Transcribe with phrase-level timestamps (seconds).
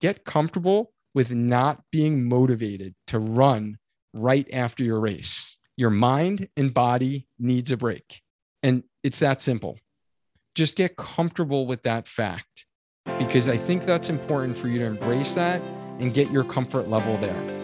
[0.00, 3.78] get comfortable with not being motivated to run
[4.14, 5.58] right after your race.
[5.76, 8.22] Your mind and body needs a break.
[8.62, 9.78] And it's that simple.
[10.54, 12.66] Just get comfortable with that fact
[13.18, 15.60] because I think that's important for you to embrace that
[16.00, 17.60] and get your comfort level there.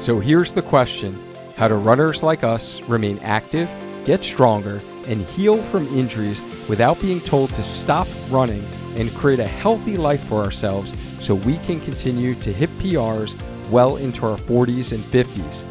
[0.00, 1.18] So here's the question
[1.56, 3.70] How do runners like us remain active,
[4.04, 6.40] get stronger, and heal from injuries
[6.70, 8.62] without being told to stop running
[8.94, 13.34] and create a healthy life for ourselves so we can continue to hit PRs
[13.70, 15.64] well into our 40s and 50s?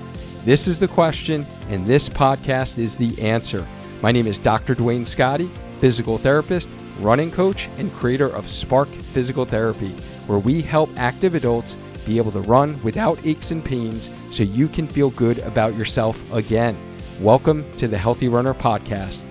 [0.43, 3.65] This is the question, and this podcast is the answer.
[4.01, 4.75] My name is Dr.
[4.75, 5.49] Duane Scotti,
[5.79, 6.67] physical therapist,
[6.99, 9.91] running coach, and creator of Spark Physical Therapy,
[10.27, 14.67] where we help active adults be able to run without aches and pains so you
[14.67, 16.77] can feel good about yourself again.
[17.21, 19.28] Welcome to the Healthy Runner Podcast.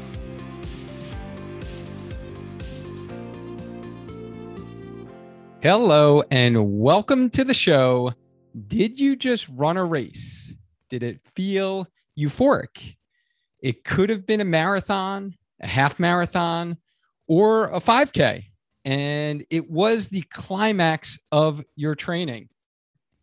[5.60, 8.12] Hello, and welcome to the show.
[8.68, 10.54] Did you just run a race?
[10.88, 12.94] Did it feel euphoric?
[13.60, 16.76] It could have been a marathon, a half marathon,
[17.26, 18.44] or a 5K.
[18.84, 22.50] And it was the climax of your training.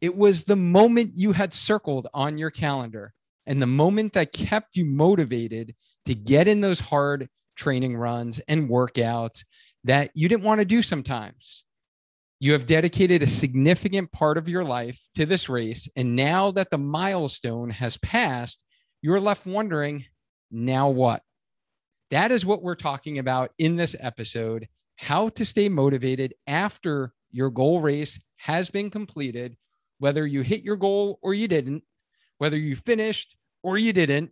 [0.02, 3.14] It was the moment you had circled on your calendar
[3.46, 8.70] and the moment that kept you motivated to get in those hard training runs and
[8.70, 9.46] workouts
[9.86, 11.64] that you didn't want to do sometimes.
[12.40, 15.88] You have dedicated a significant part of your life to this race.
[15.96, 18.64] And now that the milestone has passed,
[19.02, 20.06] you're left wondering,
[20.52, 21.22] now what?
[22.12, 27.50] That is what we're talking about in this episode how to stay motivated after your
[27.50, 29.58] goal race has been completed,
[30.00, 31.84] whether you hit your goal or you didn't,
[32.38, 34.32] whether you finished or you didn't.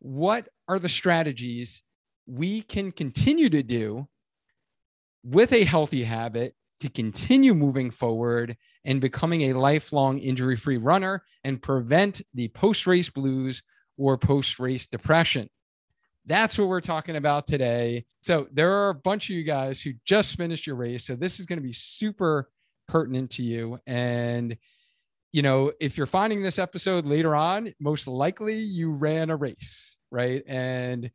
[0.00, 1.82] What are the strategies
[2.26, 4.06] we can continue to do
[5.24, 11.22] with a healthy habit to continue moving forward and becoming a lifelong injury free runner
[11.44, 13.62] and prevent the post race blues
[13.96, 15.48] or post race depression.
[16.26, 18.04] That's what we're talking about today.
[18.20, 21.06] So, there are a bunch of you guys who just finished your race.
[21.06, 22.50] So, this is going to be super
[22.86, 23.78] pertinent to you.
[23.86, 24.56] And,
[25.32, 29.96] you know, if you're finding this episode later on, most likely you ran a race,
[30.10, 30.42] right?
[30.46, 31.10] And,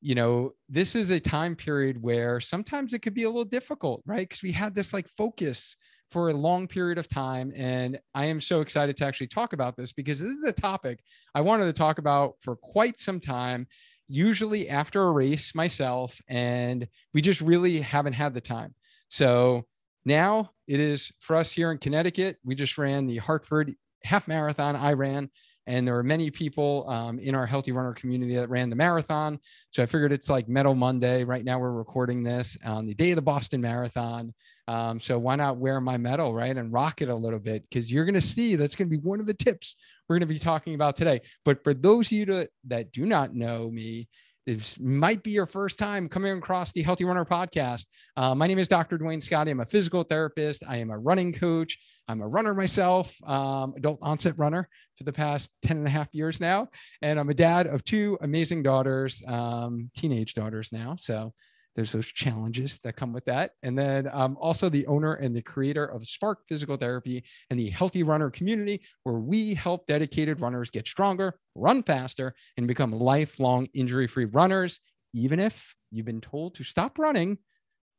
[0.00, 4.02] you know, this is a time period where sometimes it could be a little difficult,
[4.06, 4.28] right?
[4.28, 5.76] Because we had this like focus
[6.10, 7.52] for a long period of time.
[7.56, 11.00] And I am so excited to actually talk about this because this is a topic
[11.34, 13.66] I wanted to talk about for quite some time,
[14.08, 16.20] usually after a race myself.
[16.28, 18.74] And we just really haven't had the time.
[19.08, 19.64] So
[20.04, 22.36] now it is for us here in Connecticut.
[22.44, 23.74] We just ran the Hartford
[24.04, 24.76] half marathon.
[24.76, 25.30] I ran
[25.66, 29.38] and there were many people um, in our healthy runner community that ran the marathon.
[29.70, 31.24] So I figured it's like Medal Monday.
[31.24, 34.32] Right now, we're recording this on the day of the Boston Marathon.
[34.68, 37.64] Um, so why not wear my medal, right, and rock it a little bit?
[37.68, 39.76] Because you're going to see that's going to be one of the tips
[40.08, 41.20] we're going to be talking about today.
[41.44, 44.08] But for those of you to, that do not know me,
[44.46, 47.84] this might be your first time coming across the Healthy Runner podcast.
[48.16, 48.96] Uh, my name is Dr.
[48.96, 49.50] Duane Scotti.
[49.50, 50.62] I'm a physical therapist.
[50.68, 51.76] I am a running coach.
[52.06, 56.14] I'm a runner myself, um, adult onset runner for the past 10 and a half
[56.14, 56.68] years now.
[57.02, 60.94] And I'm a dad of two amazing daughters, um, teenage daughters now.
[60.96, 61.32] So
[61.76, 63.52] there's those challenges that come with that.
[63.62, 67.70] And then um, also the owner and the creator of Spark Physical Therapy and the
[67.70, 73.68] Healthy Runner community, where we help dedicated runners get stronger, run faster, and become lifelong
[73.74, 74.80] injury free runners,
[75.12, 77.38] even if you've been told to stop running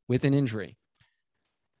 [0.08, 0.76] with an injury.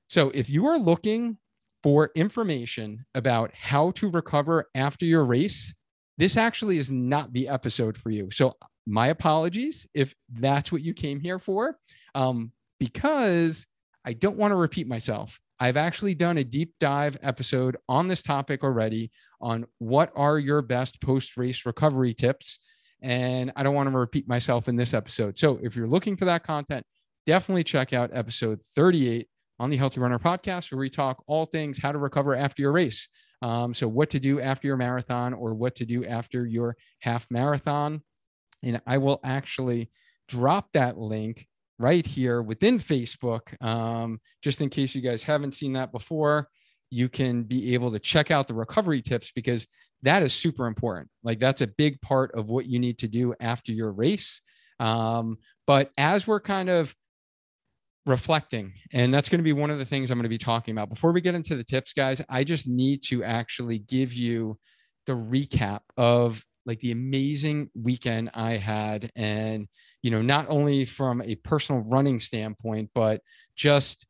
[0.08, 1.36] So if you are looking
[1.82, 5.74] for information about how to recover after your race,
[6.16, 8.30] this actually is not the episode for you.
[8.30, 8.54] So
[8.88, 11.76] my apologies if that's what you came here for,
[12.14, 12.50] um,
[12.80, 13.66] because
[14.04, 15.38] I don't want to repeat myself.
[15.60, 19.10] I've actually done a deep dive episode on this topic already
[19.40, 22.60] on what are your best post race recovery tips.
[23.02, 25.36] And I don't want to repeat myself in this episode.
[25.36, 26.86] So if you're looking for that content,
[27.26, 29.28] definitely check out episode 38
[29.58, 32.72] on the Healthy Runner podcast, where we talk all things how to recover after your
[32.72, 33.08] race.
[33.42, 37.30] Um, so, what to do after your marathon or what to do after your half
[37.30, 38.02] marathon.
[38.62, 39.90] And I will actually
[40.28, 41.46] drop that link
[41.78, 43.60] right here within Facebook.
[43.64, 46.48] Um, just in case you guys haven't seen that before,
[46.90, 49.66] you can be able to check out the recovery tips because
[50.02, 51.08] that is super important.
[51.22, 54.40] Like, that's a big part of what you need to do after your race.
[54.80, 56.94] Um, but as we're kind of
[58.06, 60.72] reflecting, and that's going to be one of the things I'm going to be talking
[60.72, 60.88] about.
[60.88, 64.58] Before we get into the tips, guys, I just need to actually give you
[65.06, 69.10] the recap of like the amazing weekend I had.
[69.16, 69.66] And,
[70.02, 73.22] you know, not only from a personal running standpoint, but
[73.56, 74.06] just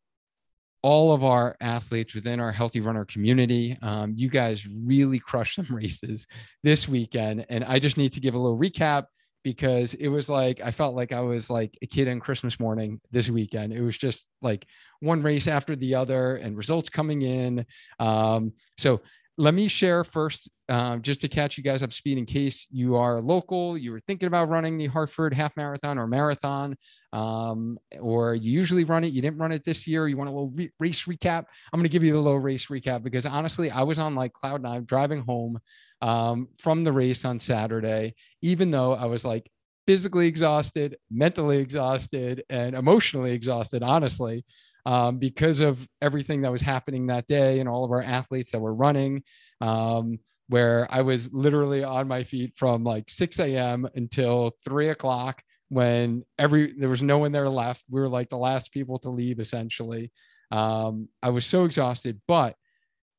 [0.83, 3.79] all of our athletes within our healthy runner community.
[3.81, 6.27] Um, you guys really crushed some races
[6.65, 7.47] this weekend.
[7.49, 9.05] And I just need to give a little recap
[9.45, 13.01] because it was like I felt like I was like a kid on Christmas morning
[13.13, 13.73] this weekend.
[13.73, 14.67] It was just like
[14.99, 17.65] one race after the other and results coming in.
[18.01, 19.01] Um, so
[19.39, 22.97] let me share first, um, just to catch you guys up speed in case you
[22.97, 26.77] are local, you were thinking about running the Hartford half marathon or marathon,
[27.13, 30.33] um, or you usually run it, you didn't run it this year, you want a
[30.33, 31.45] little re- race recap.
[31.73, 34.33] I'm going to give you the little race recap because honestly, I was on like
[34.33, 35.61] cloud nine driving home
[36.03, 39.49] um, from the race on Saturday, even though I was like
[39.87, 44.45] physically exhausted, mentally exhausted, and emotionally exhausted, honestly
[44.89, 48.61] um, because of everything that was happening that day and all of our athletes that
[48.61, 49.23] were running.
[49.61, 50.19] Um,
[50.51, 53.87] where I was literally on my feet from like 6 a.m.
[53.95, 57.85] until three o'clock when every there was no one there left.
[57.91, 60.11] We were like the last people to leave essentially.
[60.51, 62.57] Um, I was so exhausted, but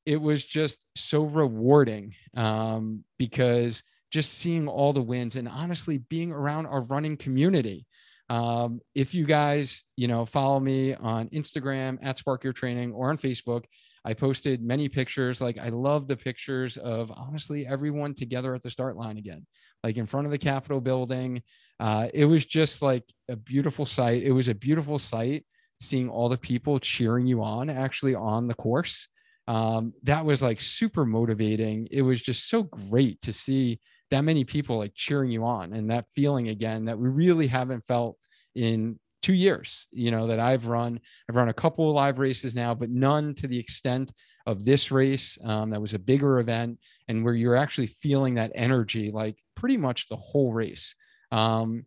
[0.08, 6.32] it was just so rewarding um, because just seeing all the wins and honestly being
[6.32, 7.86] around our running community.
[8.30, 13.10] Um, if you guys, you know, follow me on Instagram at Spark Your Training or
[13.10, 13.66] on Facebook,
[14.06, 15.42] I posted many pictures.
[15.42, 19.46] Like I love the pictures of honestly everyone together at the start line again,
[19.84, 21.42] like in front of the Capitol building.
[21.80, 24.24] Uh, it was just like a beautiful sight.
[24.24, 25.46] It was a beautiful sight
[25.82, 29.08] seeing all the people cheering you on actually on the course.
[29.48, 31.88] Um, that was like super motivating.
[31.90, 33.80] It was just so great to see
[34.12, 37.86] that many people like cheering you on and that feeling again that we really haven't
[37.86, 38.18] felt
[38.56, 41.00] in two years you know that i've run.
[41.30, 44.14] I've run a couple of live races now but none to the extent
[44.46, 48.52] of this race um, that was a bigger event and where you're actually feeling that
[48.56, 50.96] energy like pretty much the whole race.
[51.32, 51.86] Um,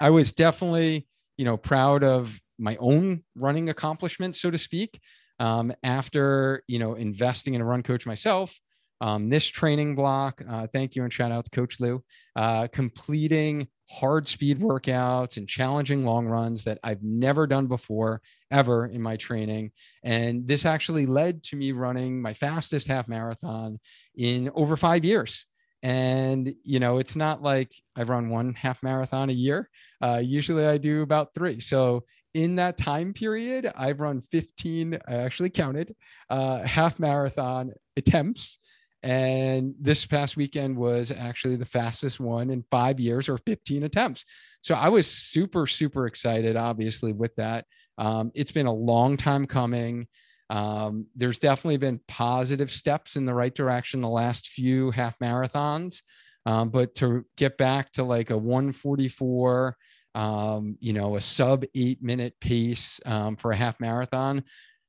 [0.00, 1.06] i was definitely
[1.36, 5.00] you know proud of my own running accomplishment so to speak
[5.38, 8.58] um, after you know investing in a run coach myself
[9.02, 12.02] um, this training block, uh, thank you and shout out to Coach Lou,
[12.36, 18.22] uh, completing hard speed workouts and challenging long runs that I've never done before
[18.52, 19.72] ever in my training.
[20.04, 23.80] And this actually led to me running my fastest half marathon
[24.14, 25.46] in over five years.
[25.82, 29.68] And, you know, it's not like I've run one half marathon a year.
[30.00, 31.58] Uh, usually I do about three.
[31.58, 32.04] So
[32.34, 35.92] in that time period, I've run 15, I actually counted
[36.30, 38.58] uh, half marathon attempts
[39.02, 44.24] and this past weekend was actually the fastest one in five years or 15 attempts.
[44.60, 47.66] So I was super, super excited, obviously, with that.
[47.98, 50.06] Um, it's been a long time coming.
[50.50, 56.02] Um, there's definitely been positive steps in the right direction the last few half marathons.
[56.46, 59.76] Um, but to get back to like a 144,
[60.14, 64.44] um, you know, a sub eight minute pace um, for a half marathon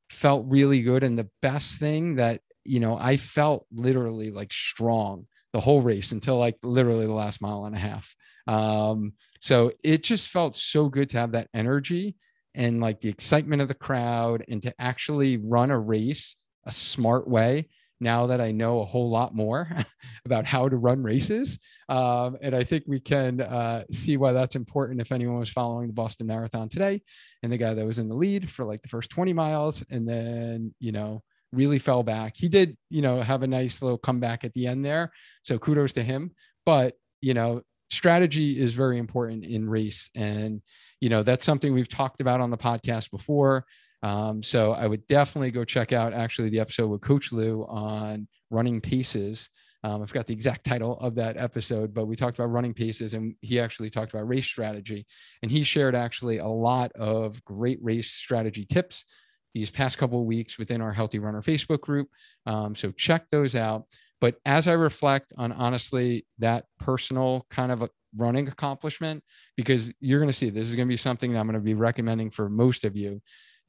[0.10, 1.04] felt really good.
[1.04, 6.12] And the best thing that you know, I felt literally like strong the whole race
[6.12, 8.16] until like literally the last mile and a half.
[8.48, 12.16] Um, so it just felt so good to have that energy
[12.56, 17.28] and like the excitement of the crowd and to actually run a race a smart
[17.28, 17.68] way
[18.00, 19.70] now that I know a whole lot more
[20.26, 21.58] about how to run races.
[21.90, 25.88] Um, and I think we can uh, see why that's important if anyone was following
[25.88, 27.02] the Boston Marathon today
[27.42, 30.08] and the guy that was in the lead for like the first 20 miles and
[30.08, 32.36] then, you know, really fell back.
[32.36, 35.12] He did, you know, have a nice little comeback at the end there.
[35.44, 36.32] So kudos to him.
[36.66, 40.10] But, you know, strategy is very important in race.
[40.16, 40.62] And,
[41.00, 43.66] you know, that's something we've talked about on the podcast before.
[44.02, 48.28] Um, so I would definitely go check out actually the episode with Coach Lou on
[48.50, 49.50] running paces.
[49.86, 53.14] Um, I forgot the exact title of that episode, but we talked about running paces
[53.14, 55.06] and he actually talked about race strategy.
[55.42, 59.06] And he shared actually a lot of great race strategy tips
[59.54, 62.10] these past couple of weeks within our Healthy Runner Facebook group.
[62.46, 63.86] Um, so check those out.
[64.20, 69.24] But as I reflect on honestly that personal kind of running accomplishment,
[69.58, 71.60] because you're going to see this is going to be something that I'm going to
[71.60, 73.22] be recommending for most of you.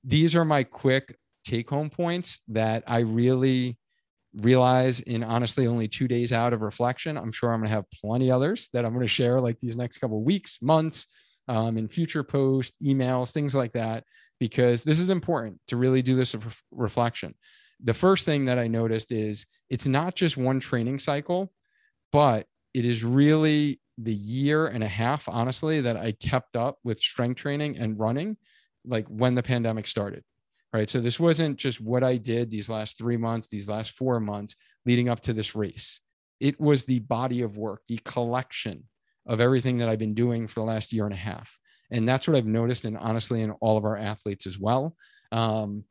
[0.05, 3.79] These are my quick take home points that I really
[4.37, 7.17] realize in honestly only two days out of reflection.
[7.17, 9.77] I'm sure I'm going to have plenty others that I'm going to share like these
[9.77, 11.07] next couple weeks, months,
[11.49, 14.05] um, in future posts, emails, things like that,
[14.41, 16.35] because this is important to really do this
[16.71, 17.35] reflection.
[17.83, 21.53] The first thing that I noticed is it's not just one training cycle,
[22.13, 26.99] but it is really the year and a half, honestly, that I kept up with
[26.99, 28.37] strength training and running,
[28.85, 30.25] like when the pandemic started.
[30.73, 30.91] Right.
[30.91, 34.57] So this wasn't just what I did these last three months, these last four months
[34.85, 36.01] leading up to this race
[36.41, 38.85] It was the body of work, the collection
[39.27, 41.59] of everything that I've been doing for the last year and a half.
[41.91, 44.97] And that's what I've noticed, and honestly, in all of our athletes as well.
[45.33, 45.85] Um,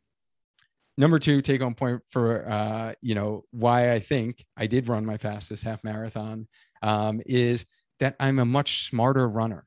[0.97, 5.05] number two take home point for uh, you know why I think I did run
[5.05, 6.47] my fastest half marathon
[6.81, 7.65] um, is
[7.99, 9.65] that I'm a much smarter runner.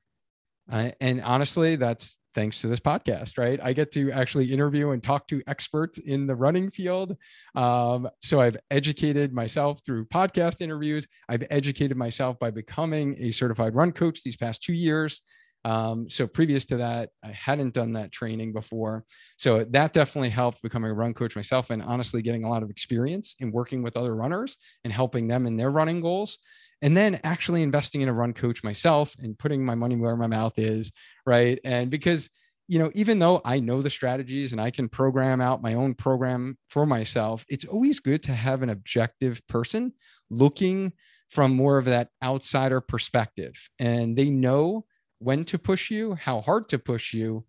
[0.71, 3.59] Uh, and honestly, that's thanks to this podcast, right?
[3.63, 7.17] I get to actually interview and talk to experts in the running field.
[7.55, 11.07] Um, so I've educated myself through podcast interviews.
[11.31, 15.23] I've educated myself by becoming a certified run coach these past two years.
[15.65, 19.05] Um, so previous to that, I hadn't done that training before.
[19.39, 22.71] So that definitely helped becoming a run coach myself and honestly getting a lot of
[22.71, 26.39] experience in working with other runners and helping them in their running goals.
[26.83, 30.27] And then actually investing in a run coach myself and putting my money where my
[30.27, 30.93] mouth is.
[31.25, 31.59] Right.
[31.65, 32.29] And because,
[32.69, 35.95] you know, even though I know the strategies and I can program out my own
[35.95, 39.93] program for myself, it's always good to have an objective person
[40.31, 40.93] looking
[41.29, 43.55] from more of that outsider perspective.
[43.79, 44.85] And they know
[45.19, 47.45] when to push you, how hard to push you,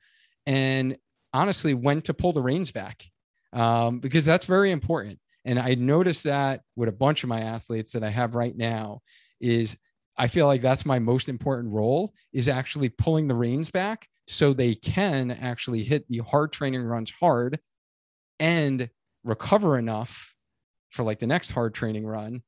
[0.46, 0.98] and
[1.34, 3.04] honestly, when to pull the reins back,
[3.54, 5.20] um, because that's very important.
[5.48, 9.00] And I noticed that with a bunch of my athletes that I have right now
[9.40, 9.78] is
[10.18, 14.52] I feel like that's my most important role is actually pulling the reins back so
[14.52, 17.60] they can actually hit the hard training runs hard
[18.40, 18.90] and
[19.24, 20.36] recover enough
[20.90, 22.44] for like the next hard training run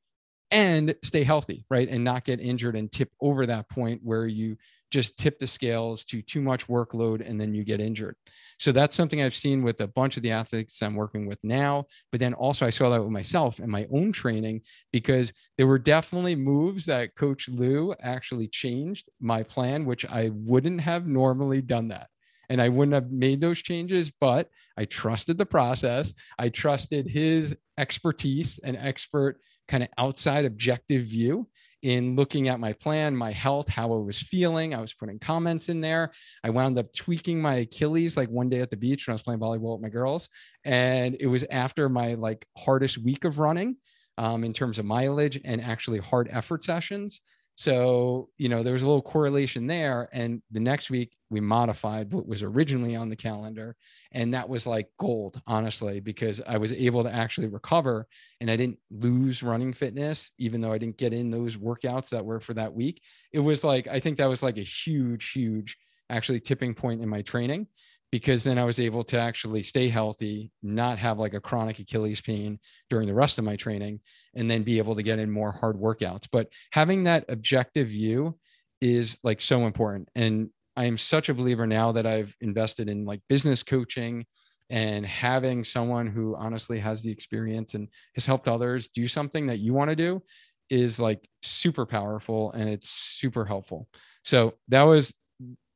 [0.50, 1.88] and stay healthy, right?
[1.88, 4.58] And not get injured and tip over that point where you
[4.90, 8.16] just tip the scales to too much workload and then you get injured.
[8.58, 11.86] So that's something I've seen with a bunch of the athletes I'm working with now.
[12.10, 15.78] But then also, I saw that with myself and my own training because there were
[15.78, 21.88] definitely moves that Coach Lou actually changed my plan, which I wouldn't have normally done
[21.88, 22.08] that.
[22.50, 26.12] And I wouldn't have made those changes, but I trusted the process.
[26.36, 31.48] I trusted his expertise and expert kind of outside objective view
[31.82, 34.74] in looking at my plan, my health, how I was feeling.
[34.74, 36.12] I was putting comments in there.
[36.44, 39.22] I wound up tweaking my Achilles like one day at the beach when I was
[39.22, 40.28] playing volleyball with my girls.
[40.64, 43.76] And it was after my like hardest week of running
[44.18, 47.20] um, in terms of mileage and actually hard effort sessions.
[47.60, 50.08] So, you know, there was a little correlation there.
[50.14, 53.76] And the next week we modified what was originally on the calendar.
[54.12, 58.08] And that was like gold, honestly, because I was able to actually recover
[58.40, 62.24] and I didn't lose running fitness, even though I didn't get in those workouts that
[62.24, 63.02] were for that week.
[63.34, 65.76] It was like, I think that was like a huge, huge
[66.08, 67.66] actually tipping point in my training
[68.10, 72.20] because then I was able to actually stay healthy, not have like a chronic Achilles
[72.20, 74.00] pain during the rest of my training,
[74.34, 76.26] and then be able to get in more hard workouts.
[76.30, 78.36] But having that objective view
[78.80, 80.08] is like so important.
[80.14, 84.24] And I am such a believer now that I've invested in like business coaching
[84.70, 89.58] and having someone who honestly has the experience and has helped others do something that
[89.58, 90.22] you want to do
[90.70, 93.88] is like super powerful and it's super helpful.
[94.24, 95.12] So that was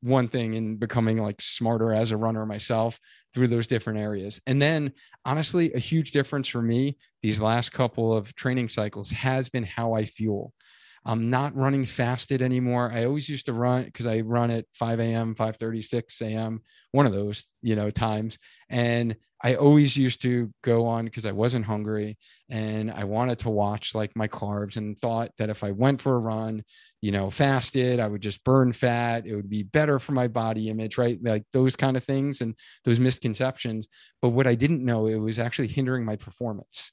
[0.04, 3.00] one thing in becoming like smarter as a runner myself
[3.32, 4.38] through those different areas.
[4.46, 4.92] And then
[5.25, 9.94] honestly, a huge difference for me these last couple of training cycles has been how
[9.94, 10.52] I fuel.
[11.06, 12.90] I'm not running fasted anymore.
[12.90, 17.04] I always used to run because I run at 5 a.m., 5 36 a.m., one
[17.04, 18.38] of those, you know, times.
[18.70, 22.16] And I always used to go on because I wasn't hungry
[22.49, 26.14] and I wanted to watch like my carbs and thought that if I went for
[26.14, 26.64] a run,
[27.02, 29.26] you know, fasted, I would just burn fat.
[29.26, 31.18] It would be better for my body image, right?
[31.23, 32.54] Like those kind of things and
[32.87, 33.87] those misconceptions.
[34.23, 36.92] But what I didn't know, it was actually hindering my performance.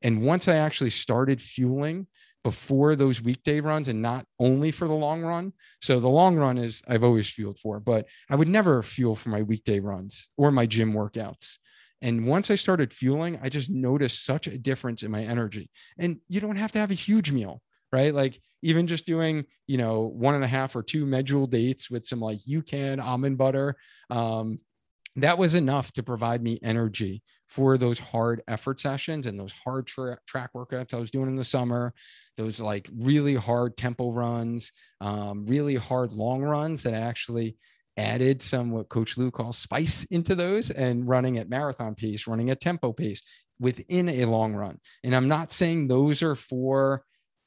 [0.00, 2.06] And once I actually started fueling
[2.44, 5.52] before those weekday runs and not only for the long run.
[5.82, 9.28] So the long run is I've always fueled for, but I would never fuel for
[9.28, 11.58] my weekday runs or my gym workouts.
[12.00, 15.70] And once I started fueling, I just noticed such a difference in my energy.
[15.98, 17.60] And you don't have to have a huge meal,
[17.92, 18.14] right?
[18.14, 22.04] Like even just doing, you know, one and a half or two medjool dates with
[22.06, 23.76] some like you can almond butter.
[24.10, 24.60] Um,
[25.22, 29.86] that was enough to provide me energy for those hard effort sessions and those hard
[29.86, 31.94] tra- track workouts I was doing in the summer,
[32.36, 37.56] those like really hard tempo runs, um, really hard long runs that I actually
[37.96, 42.50] added some what Coach Lou calls spice into those and running at marathon pace, running
[42.50, 43.22] at tempo pace
[43.58, 44.78] within a long run.
[45.02, 47.02] And I'm not saying those are for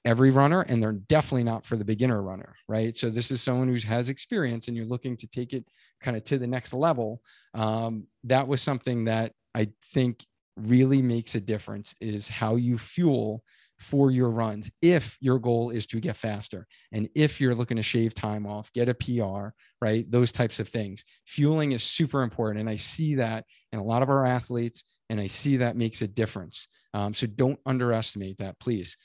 [0.05, 2.97] every runner and they're definitely not for the beginner runner, right?
[2.97, 5.65] So this is someone who has experience and you're looking to take it
[6.01, 7.21] kind of to the next level.
[7.53, 10.25] Um, that was something that I think
[10.57, 13.43] really makes a difference is how you fuel
[13.79, 14.69] for your runs.
[14.81, 18.71] If your goal is to get faster and if you're looking to shave time off
[18.73, 19.49] get a pr
[19.81, 20.09] right?
[20.11, 21.03] Those types of things.
[21.25, 25.19] Fueling is super important and i see that in a lot of our athletes and
[25.19, 26.67] i see that makes a difference.
[26.93, 28.97] Um, so don't underestimate that please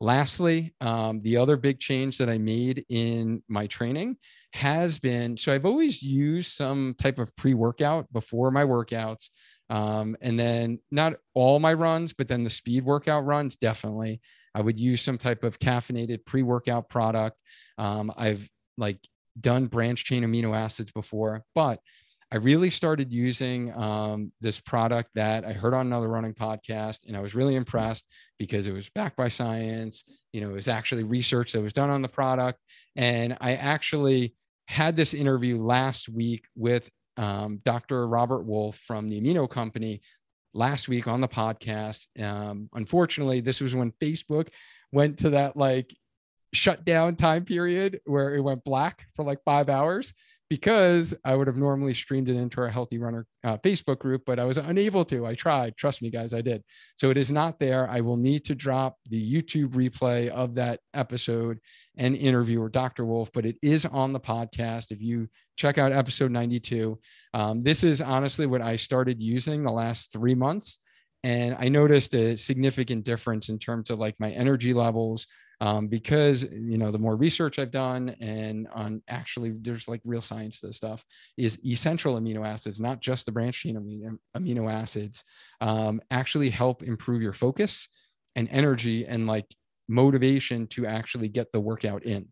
[0.00, 4.16] lastly, um, the other big change that I made in my training
[4.52, 9.30] has been so I've always used some type of pre workout before my workouts.
[9.70, 14.20] Um, and then not all my runs, but then the speed workout runs, definitely.
[14.54, 17.38] I would use some type of caffeinated pre workout product.
[17.78, 18.98] Um, I've like
[19.40, 21.80] done branch chain amino acids before, but
[22.32, 27.16] I really started using um, this product that I heard on another running podcast, and
[27.16, 28.06] I was really impressed
[28.38, 30.04] because it was backed by science.
[30.32, 32.58] You know, it was actually research that was done on the product,
[32.96, 34.34] and I actually
[34.66, 38.08] had this interview last week with um, Dr.
[38.08, 40.00] Robert Wolfe from the Amino Company
[40.54, 42.06] last week on the podcast.
[42.20, 44.48] Um, unfortunately, this was when Facebook
[44.92, 45.94] went to that like
[46.52, 50.14] shutdown time period where it went black for like five hours
[50.50, 54.38] because I would have normally streamed it into our Healthy Runner uh, Facebook group, but
[54.38, 55.26] I was unable to.
[55.26, 55.76] I tried.
[55.76, 56.62] Trust me, guys, I did.
[56.96, 57.88] So it is not there.
[57.88, 61.60] I will need to drop the YouTube replay of that episode
[61.96, 63.04] and interview with Dr.
[63.04, 64.90] Wolfe, but it is on the podcast.
[64.90, 66.98] If you check out episode 92,
[67.32, 70.78] um, this is honestly what I started using the last three months.
[71.22, 75.26] And I noticed a significant difference in terms of like my energy levels,
[75.64, 80.20] um, because you know the more research I've done and on actually there's like real
[80.20, 81.02] science to this stuff
[81.38, 85.24] is essential amino acids, not just the branch chain amino, amino acids,
[85.62, 87.88] um, actually help improve your focus
[88.36, 89.46] and energy and like
[89.88, 92.28] motivation to actually get the workout in.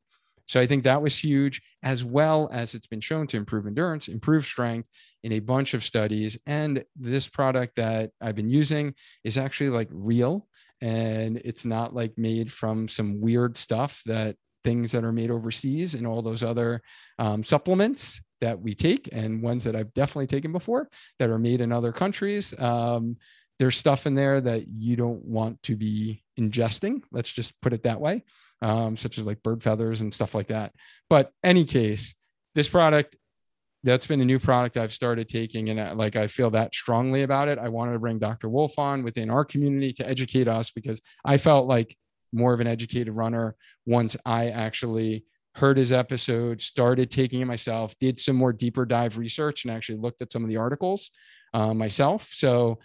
[0.47, 4.09] So I think that was huge, as well as it's been shown to improve endurance,
[4.09, 4.89] improve strength
[5.23, 6.37] in a bunch of studies.
[6.47, 10.47] And this product that I've been using is actually like real
[10.83, 15.95] and it's not like made from some weird stuff that things that are made overseas
[15.95, 16.83] and all those other
[17.19, 21.61] um, supplements that we take and ones that I've definitely taken before that are made
[21.61, 22.53] in other countries.
[22.59, 23.17] Um,
[23.59, 27.03] there's stuff in there that you don't want to be ingesting.
[27.13, 28.25] Let's just put it that way,
[28.61, 30.73] um, such as like bird feathers and stuff like that.
[31.09, 32.15] But any case,
[32.57, 33.17] this product
[33.85, 37.23] that's been a new product I've started taking, and uh, like I feel that strongly
[37.23, 37.59] about it.
[37.59, 38.49] I wanted to bring Dr.
[38.49, 41.97] Wolfe on within our community to educate us because I felt like
[42.33, 47.95] more of an educated runner once I actually heard his episode, started taking it myself,
[47.99, 51.11] did some more deeper dive research, and actually looked at some of the articles
[51.53, 52.31] uh, myself.
[52.33, 52.79] So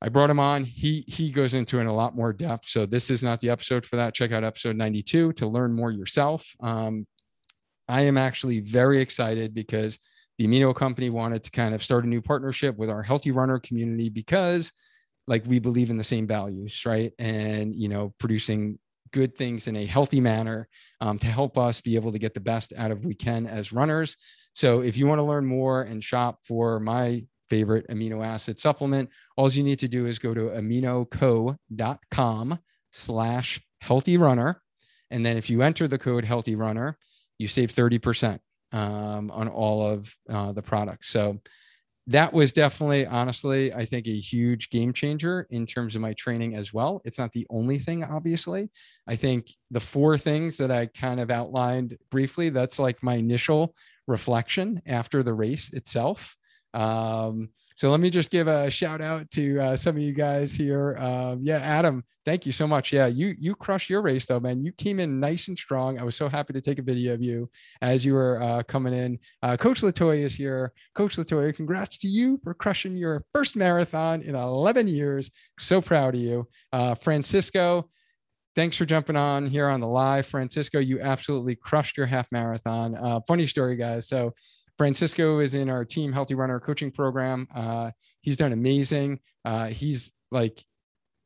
[0.00, 0.64] I brought him on.
[0.64, 2.66] He he goes into it in a lot more depth.
[2.66, 4.14] So this is not the episode for that.
[4.14, 6.46] Check out episode 92 to learn more yourself.
[6.60, 7.06] Um,
[7.88, 9.98] I am actually very excited because
[10.38, 13.58] the amino company wanted to kind of start a new partnership with our healthy runner
[13.58, 14.72] community because
[15.26, 17.12] like we believe in the same values right?
[17.18, 18.78] And you know producing
[19.12, 20.68] good things in a healthy manner
[21.00, 23.72] um, to help us be able to get the best out of we can as
[23.72, 24.16] runners.
[24.54, 29.08] So if you want to learn more and shop for my favorite amino acid supplement
[29.36, 32.58] all you need to do is go to aminoco.com
[32.90, 34.60] slash healthy runner.
[35.10, 36.98] And then if you enter the code healthy runner
[37.38, 38.38] you save 30%
[38.74, 41.08] um, on all of uh, the products.
[41.08, 41.40] So
[42.08, 46.54] that was definitely, honestly, I think a huge game changer in terms of my training
[46.54, 47.00] as well.
[47.04, 48.68] It's not the only thing, obviously.
[49.06, 53.74] I think the four things that I kind of outlined briefly, that's like my initial
[54.06, 56.36] reflection after the race itself.
[56.74, 60.54] Um, so let me just give a shout out to uh, some of you guys
[60.54, 60.96] here.
[60.98, 62.92] Um, yeah, Adam, thank you so much.
[62.92, 64.62] Yeah, you you crushed your race though, man.
[64.62, 65.98] You came in nice and strong.
[65.98, 67.50] I was so happy to take a video of you
[67.82, 69.18] as you were uh, coming in.
[69.42, 70.72] Uh, Coach Latoya is here.
[70.94, 75.30] Coach Latoya, congrats to you for crushing your first marathon in 11 years.
[75.58, 77.90] So proud of you, uh, Francisco.
[78.54, 80.78] Thanks for jumping on here on the live, Francisco.
[80.78, 82.94] You absolutely crushed your half marathon.
[82.94, 84.06] Uh, funny story, guys.
[84.06, 84.32] So
[84.78, 87.46] Francisco is in our team healthy runner coaching program.
[87.54, 87.90] Uh,
[88.22, 89.20] he's done amazing.
[89.44, 90.62] Uh, he's like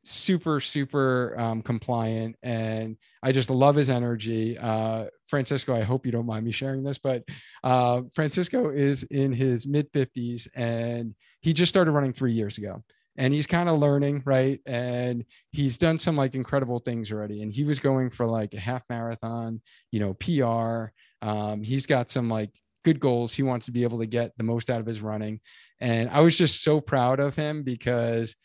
[0.05, 4.57] super, super um, compliant, and I just love his energy.
[4.57, 7.23] Uh, Francisco, I hope you don't mind me sharing this, but
[7.63, 12.83] uh, Francisco is in his mid 50s and he just started running three years ago
[13.19, 17.51] and he's kind of learning right and he's done some like incredible things already and
[17.51, 22.29] he was going for like a half marathon you know pr um, he's got some
[22.29, 22.51] like
[22.83, 23.33] good goals.
[23.33, 25.39] He wants to be able to get the most out of his running.
[25.79, 28.35] And I was just so proud of him because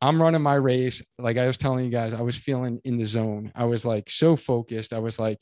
[0.00, 1.02] I'm running my race.
[1.18, 3.52] Like I was telling you guys, I was feeling in the zone.
[3.54, 4.92] I was like so focused.
[4.92, 5.38] I was like,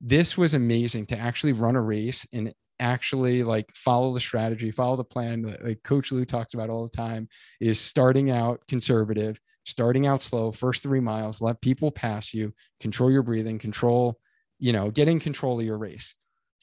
[0.00, 4.96] this was amazing to actually run a race and actually like follow the strategy, follow
[4.96, 7.28] the plan that like Coach Lou talks about all the time
[7.60, 13.10] is starting out conservative, starting out slow, first three miles, let people pass you, control
[13.10, 14.18] your breathing, control,
[14.58, 16.14] you know, getting control of your race.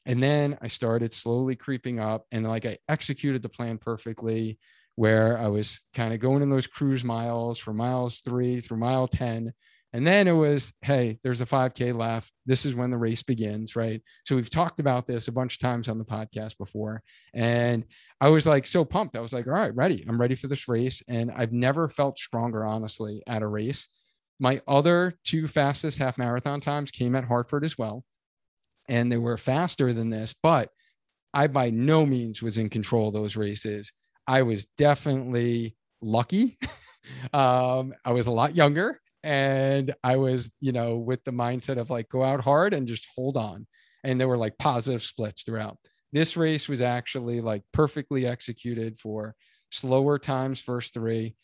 [0.06, 4.58] And then I started slowly creeping up and like I executed the plan perfectly
[4.96, 9.08] where I was kind of going in those cruise miles for miles three through mile
[9.08, 9.52] 10.
[9.94, 12.32] And then it was, hey, there's a 5K left.
[12.46, 14.02] This is when the race begins, right?
[14.24, 17.02] So we've talked about this a bunch of times on the podcast before.
[17.34, 17.84] And
[18.18, 19.16] I was like so pumped.
[19.16, 20.04] I was like, all right, ready.
[20.08, 21.02] I'm ready for this race.
[21.08, 23.86] And I've never felt stronger, honestly, at a race.
[24.40, 28.02] My other two fastest half marathon times came at Hartford as well.
[28.88, 30.70] And they were faster than this, but
[31.34, 33.92] I by no means was in control of those races.
[34.26, 36.58] I was definitely lucky.
[37.32, 41.90] um, I was a lot younger and I was, you know, with the mindset of
[41.90, 43.66] like go out hard and just hold on.
[44.04, 45.78] And there were like positive splits throughout.
[46.12, 49.34] This race was actually like perfectly executed for
[49.70, 51.34] slower times first three,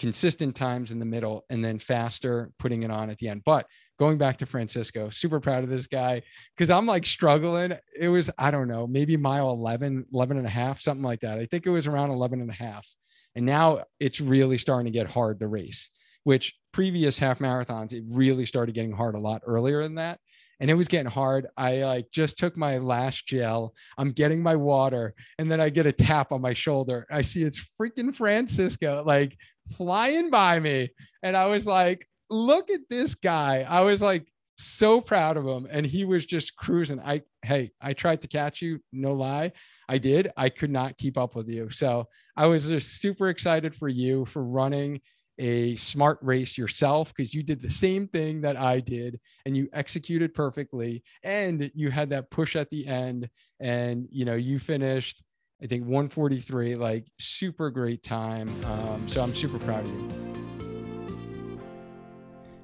[0.00, 3.42] consistent times in the middle, and then faster putting it on at the end.
[3.44, 3.66] But
[4.00, 6.22] going back to Francisco, super proud of this guy
[6.56, 7.74] because I'm like struggling.
[7.96, 11.38] It was, I don't know, maybe mile 11, 11 and a half, something like that.
[11.38, 12.88] I think it was around 11 and a half.
[13.36, 15.90] And now it's really starting to get hard, the race
[16.24, 20.20] which previous half marathons, it really started getting hard a lot earlier than that.
[20.60, 21.46] And it was getting hard.
[21.56, 23.74] I like just took my last gel.
[23.96, 27.06] I'm getting my water, and then I get a tap on my shoulder.
[27.10, 29.36] I see it's freaking Francisco like
[29.76, 30.90] flying by me.
[31.22, 33.66] And I was like, look at this guy.
[33.68, 34.26] I was like
[34.58, 35.66] so proud of him.
[35.70, 37.00] And he was just cruising.
[37.00, 39.52] I hey, I tried to catch you, no lie.
[39.88, 40.30] I did.
[40.36, 41.70] I could not keep up with you.
[41.70, 45.00] So I was just super excited for you for running
[45.40, 49.68] a smart race yourself because you did the same thing that I did and you
[49.72, 55.22] executed perfectly and you had that push at the end and you know you finished
[55.62, 60.08] I think 143 like super great time um, so I'm super proud of you.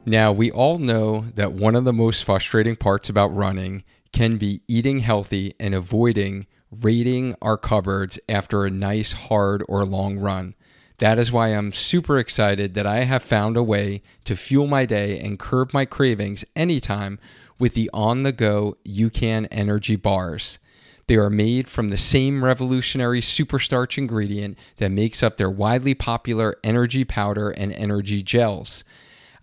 [0.05, 4.61] Now we all know that one of the most frustrating parts about running can be
[4.69, 10.55] eating healthy and avoiding raiding our cupboards after a nice hard or long run.
[10.99, 14.87] That is why I'm super excited that I have found a way to fuel my
[14.87, 17.19] day and curb my cravings anytime
[17.59, 20.59] with the on the go UCAN energy bars.
[21.07, 26.57] They are made from the same revolutionary superstarch ingredient that makes up their widely popular
[26.65, 28.83] energy powder and energy gels.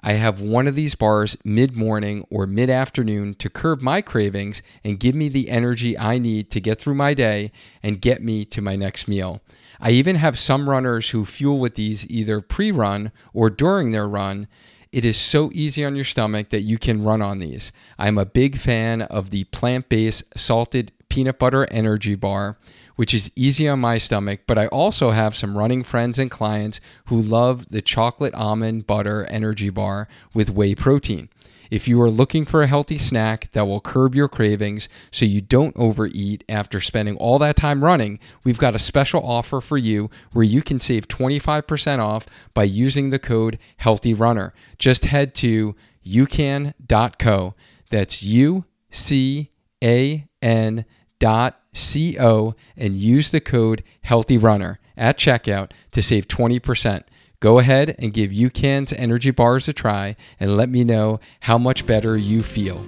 [0.01, 4.61] I have one of these bars mid morning or mid afternoon to curb my cravings
[4.83, 8.43] and give me the energy I need to get through my day and get me
[8.45, 9.41] to my next meal.
[9.85, 14.07] I even have some runners who fuel with these either pre run or during their
[14.07, 14.47] run.
[14.93, 17.73] It is so easy on your stomach that you can run on these.
[17.99, 22.57] I'm a big fan of the plant based salted peanut butter energy bar,
[22.95, 26.79] which is easy on my stomach, but I also have some running friends and clients
[27.07, 31.27] who love the chocolate almond butter energy bar with whey protein.
[31.71, 35.41] If you are looking for a healthy snack that will curb your cravings so you
[35.41, 40.09] don't overeat after spending all that time running, we've got a special offer for you
[40.31, 44.53] where you can save 25% off by using the code HEALTHYRUNNER.
[44.77, 47.55] Just head to ucan.co.
[47.89, 49.51] That's U C
[49.83, 50.85] A N
[51.19, 57.03] dot co and use the code HEALTHYRUNNER at checkout to save 20%.
[57.43, 61.85] Go ahead and give UCAN's energy bars a try and let me know how much
[61.85, 62.81] better you feel.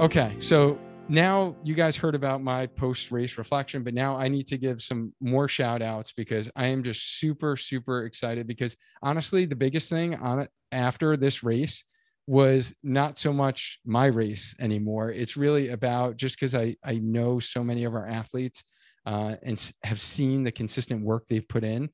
[0.00, 0.76] Okay, so
[1.08, 4.82] now you guys heard about my post race reflection, but now I need to give
[4.82, 8.48] some more shout outs because I am just super, super excited.
[8.48, 11.84] Because honestly, the biggest thing on it after this race
[12.26, 15.12] was not so much my race anymore.
[15.12, 18.64] It's really about just because I, I know so many of our athletes
[19.06, 21.88] uh, and have seen the consistent work they've put in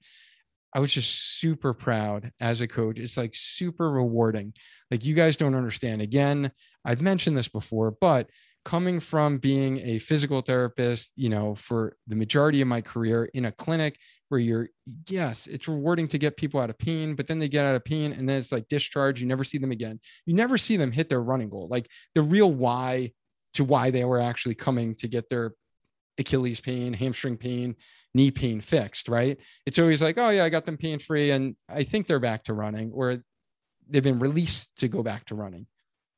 [0.74, 2.98] I was just super proud as a coach.
[2.98, 4.52] It's like super rewarding.
[4.90, 6.02] Like you guys don't understand.
[6.02, 6.52] Again,
[6.85, 8.28] I've mentioned this before, but
[8.64, 13.46] coming from being a physical therapist, you know, for the majority of my career in
[13.46, 14.68] a clinic where you're,
[15.09, 17.85] yes, it's rewarding to get people out of pain, but then they get out of
[17.85, 19.22] pain and then it's like discharge.
[19.22, 19.98] You never see them again.
[20.26, 21.68] You never see them hit their running goal.
[21.70, 23.12] Like the real why
[23.54, 25.52] to why they were actually coming to get their
[26.18, 27.76] Achilles pain, hamstring pain,
[28.14, 29.38] knee pain fixed, right?
[29.66, 32.44] It's always like, oh yeah, I got them pain free, and I think they're back
[32.44, 33.22] to running, or
[33.88, 35.66] they've been released to go back to running.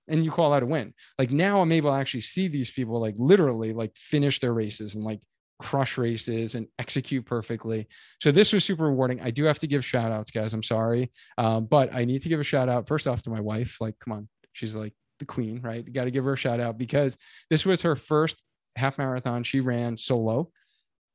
[0.09, 0.93] And you call that a win.
[1.19, 4.97] Like now I'm able to actually see these people like literally like finish their races
[4.97, 5.21] and like
[5.61, 7.87] crush races and execute perfectly.
[8.21, 9.21] So this was super rewarding.
[9.21, 10.53] I do have to give shout outs, guys.
[10.53, 11.13] I'm sorry.
[11.39, 13.77] Um, but I need to give a shout out first off to my wife.
[13.81, 14.29] Like, come on.
[14.53, 15.87] She's like the queen, right?
[15.87, 17.17] You got to give her a shout out because
[17.51, 18.43] this was her first
[18.77, 20.51] half marathon she ran solo.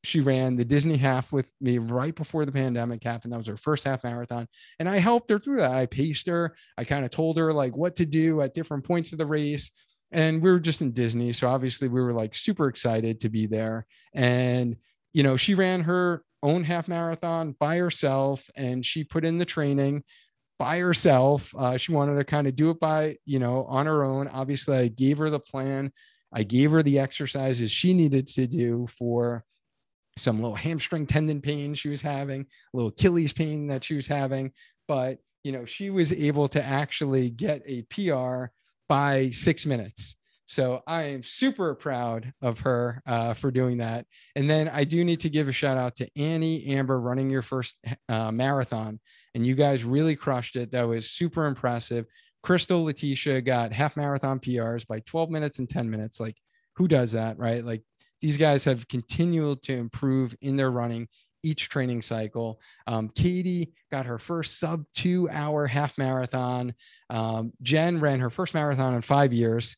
[0.03, 3.25] She ran the Disney half with me right before the pandemic happened.
[3.25, 4.47] And that was her first half marathon.
[4.79, 5.71] And I helped her through that.
[5.71, 6.55] I paced her.
[6.77, 9.71] I kind of told her like what to do at different points of the race.
[10.11, 11.33] And we were just in Disney.
[11.33, 13.87] So obviously we were like super excited to be there.
[14.13, 14.75] And,
[15.13, 19.45] you know, she ran her own half marathon by herself and she put in the
[19.45, 20.03] training
[20.59, 21.53] by herself.
[21.57, 24.27] Uh, she wanted to kind of do it by, you know, on her own.
[24.27, 25.91] Obviously, I gave her the plan.
[26.35, 29.45] I gave her the exercises she needed to do for
[30.17, 34.07] some little hamstring tendon pain she was having, a little Achilles pain that she was
[34.07, 34.51] having.
[34.87, 38.51] But, you know, she was able to actually get a PR
[38.87, 40.15] by six minutes.
[40.47, 44.05] So I am super proud of her uh, for doing that.
[44.35, 47.41] And then I do need to give a shout out to Annie Amber running your
[47.41, 47.77] first
[48.09, 48.99] uh, marathon.
[49.33, 50.71] And you guys really crushed it.
[50.71, 52.05] That was super impressive.
[52.45, 56.19] Crystal Letitia got half marathon PRs by 12 minutes and 10 minutes.
[56.19, 56.37] Like,
[56.75, 57.65] who does that, right?
[57.65, 57.81] Like,
[58.21, 61.07] these guys have continued to improve in their running
[61.43, 62.61] each training cycle.
[62.85, 66.75] Um, Katie got her first sub two hour half marathon.
[67.09, 69.75] Um, Jen ran her first marathon in five years.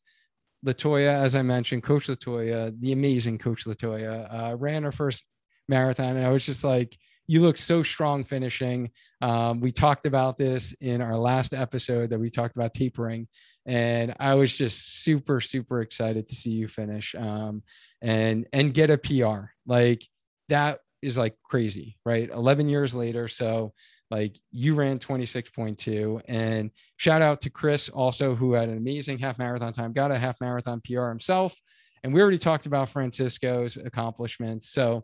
[0.66, 5.24] Latoya, as I mentioned, Coach Latoya, the amazing Coach Latoya, uh, ran her first
[5.70, 6.18] marathon.
[6.18, 6.98] And I was just like,
[7.28, 8.90] you look so strong finishing.
[9.22, 13.28] Um, we talked about this in our last episode that we talked about tapering.
[13.66, 17.64] And I was just super, super excited to see you finish um,
[18.02, 19.50] and and get a PR.
[19.66, 20.08] Like
[20.48, 22.30] that is like crazy, right?
[22.30, 23.28] 11 years later.
[23.28, 23.74] So
[24.10, 29.38] like you ran 26.2 and shout out to Chris also who had an amazing half
[29.38, 31.60] marathon time, got a half marathon PR himself.
[32.04, 34.70] And we already talked about Francisco's accomplishments.
[34.70, 35.04] So,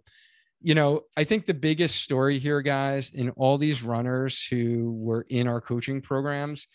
[0.64, 5.26] you know, I think the biggest story here, guys, in all these runners who were
[5.30, 6.68] in our coaching programs,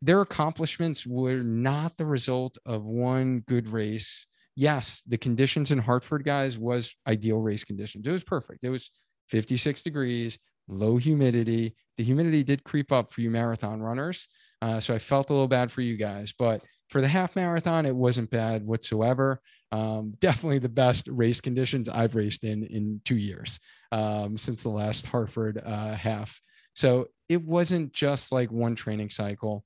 [0.00, 4.26] their accomplishments were not the result of one good race.
[4.54, 8.06] Yes, the conditions in Hartford, guys, was ideal race conditions.
[8.06, 8.62] It was perfect.
[8.62, 8.92] It was
[9.28, 10.38] 56 degrees
[10.68, 11.74] low humidity.
[11.96, 14.28] The humidity did creep up for you marathon runners.
[14.60, 17.86] Uh, so I felt a little bad for you guys, but for the half marathon,
[17.86, 19.40] it wasn't bad whatsoever.
[19.72, 23.60] Um, definitely the best race conditions I've raced in in two years
[23.92, 26.40] um, since the last Hartford uh, half.
[26.74, 29.64] So it wasn't just like one training cycle.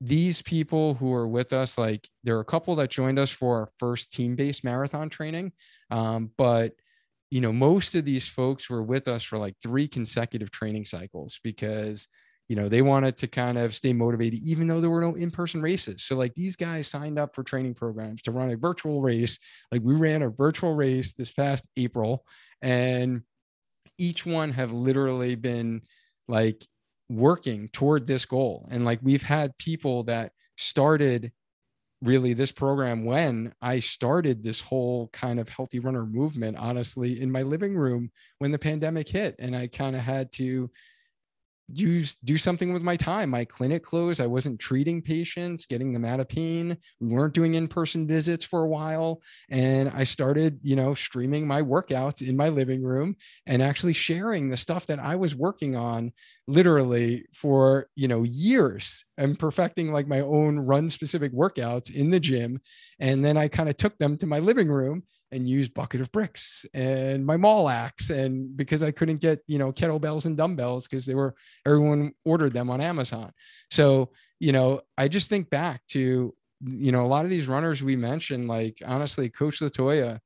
[0.00, 3.60] These people who are with us, like there are a couple that joined us for
[3.60, 5.52] our first team based marathon training,
[5.90, 6.72] um, but
[7.30, 11.40] you know, most of these folks were with us for like three consecutive training cycles
[11.42, 12.06] because,
[12.48, 15.30] you know, they wanted to kind of stay motivated, even though there were no in
[15.30, 16.04] person races.
[16.04, 19.38] So, like, these guys signed up for training programs to run a virtual race.
[19.72, 22.24] Like, we ran a virtual race this past April,
[22.60, 23.22] and
[23.98, 25.82] each one have literally been
[26.28, 26.66] like
[27.08, 28.68] working toward this goal.
[28.70, 31.32] And like, we've had people that started
[32.02, 37.32] really this program when I started this whole kind of healthy runner movement, honestly, in
[37.32, 39.36] my living room when the pandemic hit.
[39.38, 40.70] And I kind of had to
[41.72, 43.30] use do something with my time.
[43.30, 44.20] My clinic closed.
[44.20, 46.76] I wasn't treating patients getting them out of pain.
[47.00, 49.22] We weren't doing in-person visits for a while.
[49.50, 54.48] And i started you know streaming my workouts in my living room and actually sharing
[54.48, 56.12] the stuff that i was working on
[56.46, 62.20] literally for you know years and perfecting like my own run specific workouts in the
[62.20, 62.60] gym.
[63.00, 66.12] And then i kind of took them to my living room and use bucket of
[66.12, 70.86] bricks and my mall axe and because i couldn't get you know kettlebells and dumbbells
[70.86, 71.34] because they were
[71.66, 73.32] everyone ordered them on amazon.
[73.70, 74.10] So
[74.40, 76.34] you know i just think back to
[76.64, 80.20] you know a lot of these runners we mentioned like honestly coach latoya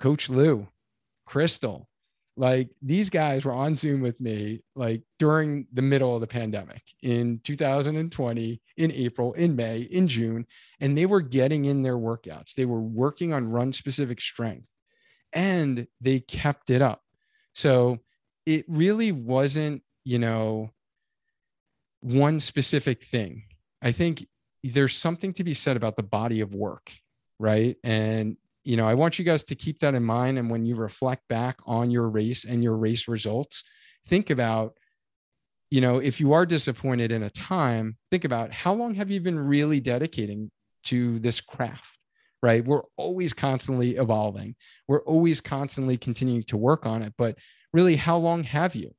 [0.00, 0.66] coach lou
[1.26, 1.88] crystal
[2.36, 6.82] like these guys were on zoom with me like during the middle of the pandemic
[7.02, 10.46] in 2020 in april in may in june
[10.82, 12.54] and they were getting in their workouts.
[12.54, 14.66] They were working on run specific strength
[15.32, 17.02] and they kept it up.
[17.54, 17.98] So
[18.44, 20.70] it really wasn't you know
[22.00, 23.44] one specific thing.
[23.80, 24.26] I think
[24.64, 26.92] there's something to be said about the body of work
[27.42, 27.76] right?
[27.82, 30.38] And you know, I want you guys to keep that in mind.
[30.38, 33.64] And when you reflect back on your race and your race results,
[34.06, 34.76] think about,
[35.70, 39.20] you know, if you are disappointed in a time, think about how long have you
[39.20, 40.50] been really dedicating
[40.84, 41.98] to this craft,
[42.42, 42.64] right?
[42.64, 44.54] We're always constantly evolving,
[44.86, 47.14] we're always constantly continuing to work on it.
[47.16, 47.38] But
[47.72, 48.94] really, how long have you,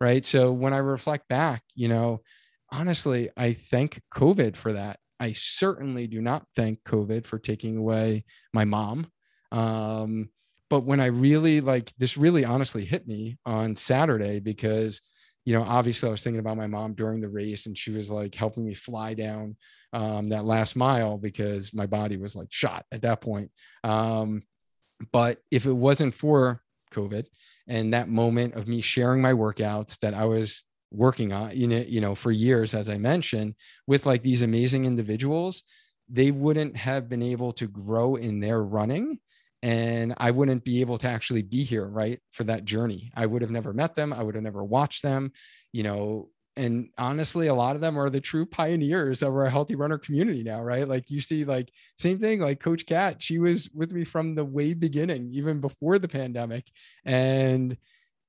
[0.00, 0.24] right?
[0.24, 2.22] So when I reflect back, you know,
[2.70, 4.98] honestly, I thank COVID for that.
[5.20, 9.06] I certainly do not thank COVID for taking away my mom.
[9.52, 10.30] Um,
[10.70, 15.00] but when I really like this, really honestly hit me on Saturday because,
[15.44, 18.10] you know, obviously I was thinking about my mom during the race and she was
[18.10, 19.56] like helping me fly down
[19.92, 23.50] um, that last mile because my body was like shot at that point.
[23.84, 24.42] Um,
[25.12, 27.26] but if it wasn't for COVID
[27.68, 31.84] and that moment of me sharing my workouts that I was working on you know
[31.86, 33.54] you know for years as i mentioned
[33.86, 35.62] with like these amazing individuals
[36.08, 39.18] they wouldn't have been able to grow in their running
[39.62, 43.42] and i wouldn't be able to actually be here right for that journey i would
[43.42, 45.32] have never met them i would have never watched them
[45.72, 49.74] you know and honestly, a lot of them are the true pioneers of our healthy
[49.74, 50.86] runner community now, right?
[50.86, 54.44] Like you see, like same thing, like Coach Cat, she was with me from the
[54.44, 56.70] way beginning, even before the pandemic.
[57.04, 57.76] And,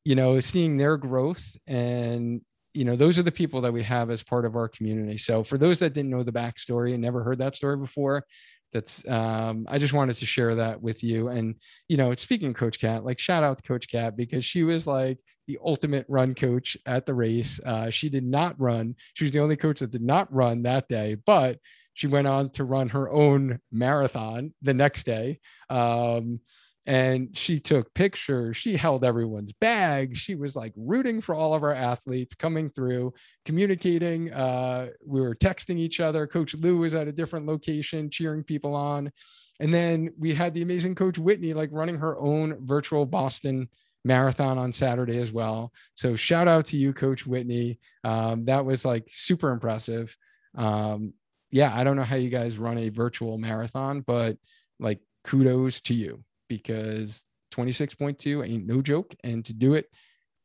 [0.06, 2.42] you know, seeing their growth and
[2.74, 5.18] you know, those are the people that we have as part of our community.
[5.18, 8.26] So for those that didn't know the backstory and never heard that story before,
[8.74, 11.30] that's um, I just wanted to share that with you.
[11.30, 11.56] And
[11.88, 15.20] you know, speaking Coach Cat, like shout out to Coach Cat because she was like
[15.48, 17.60] the ultimate run coach at the race.
[17.66, 18.96] Uh, she did not run.
[19.14, 21.60] She was the only coach that did not run that day, but
[21.94, 25.40] she went on to run her own marathon the next day.
[25.70, 26.42] Um,
[26.86, 31.64] and she took pictures she held everyone's bags she was like rooting for all of
[31.64, 33.14] our athletes coming through
[33.46, 38.44] communicating uh, we were texting each other coach lou was at a different location cheering
[38.44, 39.12] people on
[39.60, 43.68] and then we had the amazing coach whitney like running her own virtual boston
[44.04, 45.74] marathon on saturday as well.
[45.96, 47.80] So shout out to you coach whitney.
[48.04, 50.16] Um, that was like super impressive.
[50.54, 51.16] Um,
[51.56, 54.38] yeah i don't know how you guys run a virtual marathon but
[54.80, 59.16] like kudos to you because 26.2 ain't no joke.
[59.24, 59.88] And to do it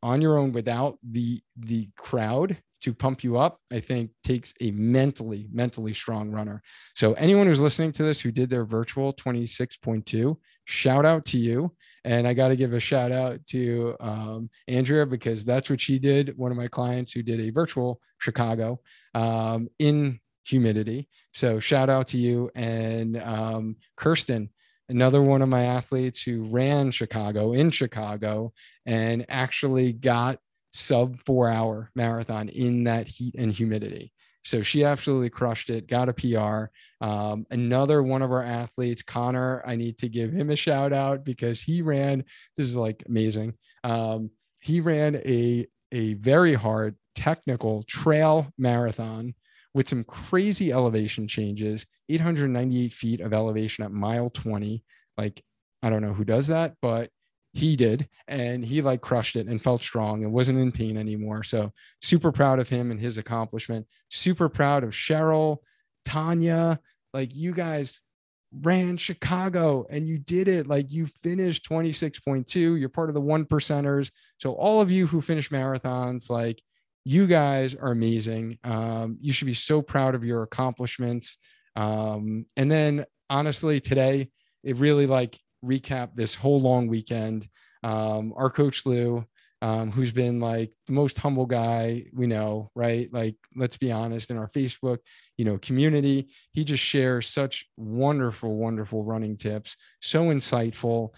[0.02, 4.70] on your own without the the crowd to pump you up, I think takes a
[4.70, 6.62] mentally, mentally strong runner.
[6.94, 11.74] So anyone who's listening to this who did their virtual 26.2, shout out to you.
[12.04, 15.98] And I got to give a shout out to um, Andrea because that's what she
[15.98, 16.36] did.
[16.38, 18.80] One of my clients who did a virtual Chicago
[19.14, 21.08] um, in humidity.
[21.34, 24.48] So shout out to you and um, Kirsten
[24.90, 28.52] another one of my athletes who ran Chicago in Chicago
[28.84, 30.38] and actually got
[30.72, 34.12] sub four hour marathon in that heat and humidity.
[34.44, 36.70] So she absolutely crushed it, got a PR.
[37.04, 41.24] Um, another one of our athletes, Connor, I need to give him a shout out
[41.24, 42.24] because he ran,
[42.56, 43.54] this is like amazing.
[43.84, 49.34] Um, he ran a, a very hard technical trail marathon
[49.74, 54.82] with some crazy elevation changes 898 feet of elevation at mile 20
[55.16, 55.42] like
[55.82, 57.10] i don't know who does that but
[57.52, 61.42] he did and he like crushed it and felt strong and wasn't in pain anymore.
[61.42, 63.86] So super proud of him and his accomplishment.
[64.08, 65.58] Super proud of cheryl
[66.04, 66.80] tanya
[67.12, 68.00] like you guys
[68.62, 70.68] ran chicago and you did it.
[70.68, 74.10] Like you finished 26.2 you're part of the one percenters.
[74.38, 76.62] So all of you who finish marathons like
[77.04, 78.58] you guys are amazing.
[78.64, 81.38] Um, you should be so proud of your accomplishments.
[81.76, 84.30] Um, and then honestly, today
[84.62, 87.48] it really like recap this whole long weekend.
[87.82, 89.24] Um, our coach Lou,
[89.62, 93.12] um, who's been like the most humble guy we know, right?
[93.12, 94.98] Like, let's be honest, in our Facebook,
[95.36, 101.10] you know, community, he just shares such wonderful, wonderful running tips, so insightful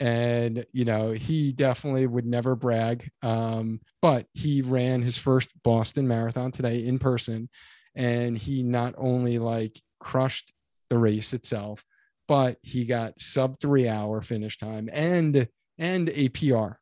[0.00, 6.08] and you know he definitely would never brag um, but he ran his first boston
[6.08, 7.48] marathon today in person
[7.94, 10.52] and he not only like crushed
[10.88, 11.84] the race itself
[12.26, 15.46] but he got sub three hour finish time and
[15.78, 16.72] and a pr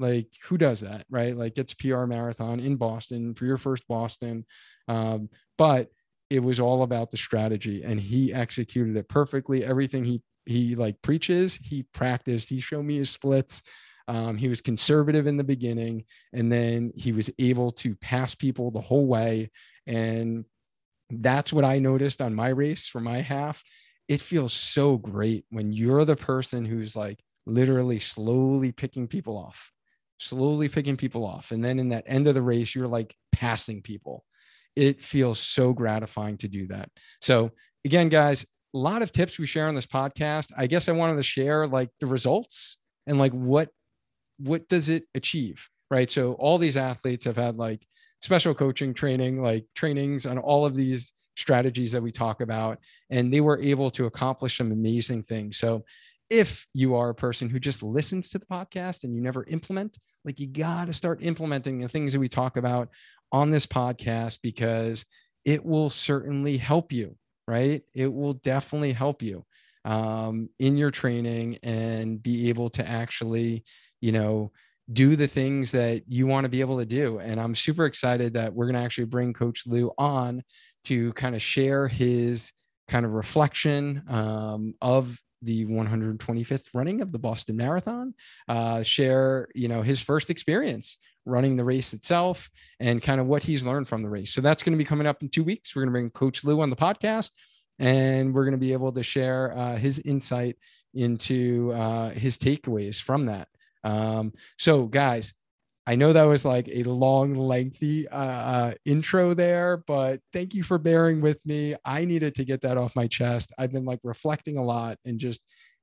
[0.00, 1.36] like who does that right?
[1.36, 4.46] Like gets pr marathon in boston for your first boston
[4.86, 5.90] um, but
[6.30, 9.64] it was all about the strategy and he executed it perfectly.
[9.64, 13.62] Everything he he like preaches he practiced he showed me his splits.
[14.06, 18.70] Um, he was conservative in the beginning and then he was able to pass people
[18.70, 19.50] the whole way.
[19.86, 20.46] And
[21.10, 23.62] that's what i noticed on my race for my half.
[24.08, 29.72] It feels so great when you're the person who's like literally slowly picking people off
[30.18, 31.52] slowly picking people off.
[31.52, 34.24] And then in that end of the race you're like passing people.
[34.76, 36.90] It feels so gratifying to do that.
[37.20, 37.52] So
[37.84, 40.52] again guys a lot of tips we share on this podcast.
[40.56, 42.76] I guess I wanted to share like the results
[43.06, 43.70] and like what
[44.38, 46.10] what does it achieve, right?
[46.10, 47.84] So all these athletes have had like
[48.22, 52.78] special coaching training, like trainings on all of these strategies that we talk about,
[53.10, 55.56] and they were able to accomplish some amazing things.
[55.56, 55.84] So
[56.30, 59.96] if you are a person who just listens to the podcast and you never implement,
[60.24, 62.90] like you got to start implementing the things that we talk about
[63.32, 65.04] on this podcast because
[65.44, 67.16] it will certainly help you
[67.48, 67.82] right?
[67.94, 69.44] It will definitely help you
[69.86, 73.64] um, in your training and be able to actually,
[74.02, 74.52] you know,
[74.92, 77.18] do the things that you want to be able to do.
[77.18, 80.42] And I'm super excited that we're going to actually bring Coach Lou on
[80.84, 82.52] to kind of share his
[82.86, 88.12] kind of reflection um, of the 125th running of the Boston Marathon,
[88.48, 90.98] uh, share you know his first experience
[91.28, 92.50] running the race itself
[92.80, 94.32] and kind of what he's learned from the race.
[94.32, 95.74] So that's going to be coming up in two weeks.
[95.74, 97.30] We're going to bring Coach Lou on the podcast,
[97.78, 100.56] and we're going to be able to share uh, his insight
[100.94, 103.48] into uh, his takeaways from that.
[103.84, 105.34] Um, so, guys,
[105.86, 110.62] I know that was like a long, lengthy uh, uh, intro there, but thank you
[110.62, 111.76] for bearing with me.
[111.84, 113.52] I needed to get that off my chest.
[113.58, 115.40] I've been like reflecting a lot and just,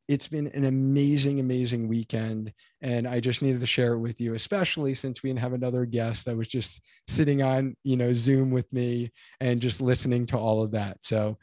[0.08, 2.54] it's been an amazing, amazing weekend.
[2.82, 5.86] And I just needed to share it with you, especially since we didn't have another
[5.86, 10.38] guest that was just sitting on, you know, Zoom with me and just listening to
[10.38, 10.98] all of that.
[11.02, 11.38] So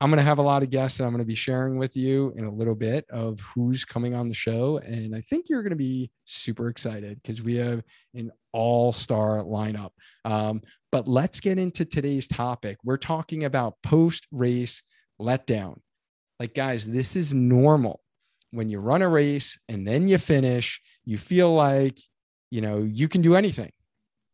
[0.00, 1.96] I'm going to have a lot of guests that I'm going to be sharing with
[1.96, 4.78] you in a little bit of who's coming on the show.
[4.78, 7.82] And I think you're going to be super excited because we have
[8.12, 9.90] an all star lineup.
[10.26, 12.76] Um, but let's get into today's topic.
[12.84, 14.82] We're talking about post race
[15.18, 15.78] letdown.
[16.40, 18.00] Like, guys, this is normal.
[18.50, 21.98] When you run a race and then you finish, you feel like,
[22.50, 23.72] you know, you can do anything,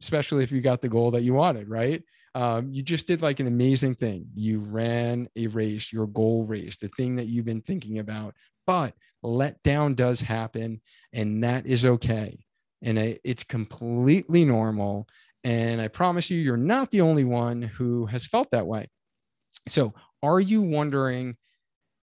[0.03, 2.03] especially if you got the goal that you wanted, right?
[2.35, 4.27] um, you just did like an amazing thing.
[4.35, 8.35] You ran a race, your goal race, the thing that you've been thinking about.
[8.67, 8.95] But
[9.25, 10.81] letdown does happen,
[11.13, 12.39] and that is okay.
[12.83, 15.09] And it's completely normal.
[15.43, 18.89] And I promise you, you're not the only one who has felt that way.
[19.69, 19.93] So,
[20.23, 21.37] are you wondering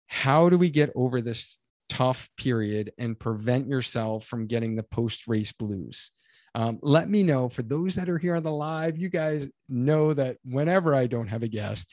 [0.08, 1.58] how do we get over this
[1.90, 6.12] tough period and prevent yourself from getting the post race blues?
[6.56, 8.98] Um, let me know for those that are here on the live.
[8.98, 11.92] You guys know that whenever I don't have a guest,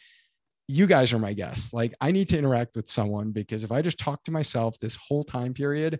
[0.69, 1.73] you guys are my guests.
[1.73, 4.97] Like I need to interact with someone because if I just talk to myself this
[4.97, 5.99] whole time period,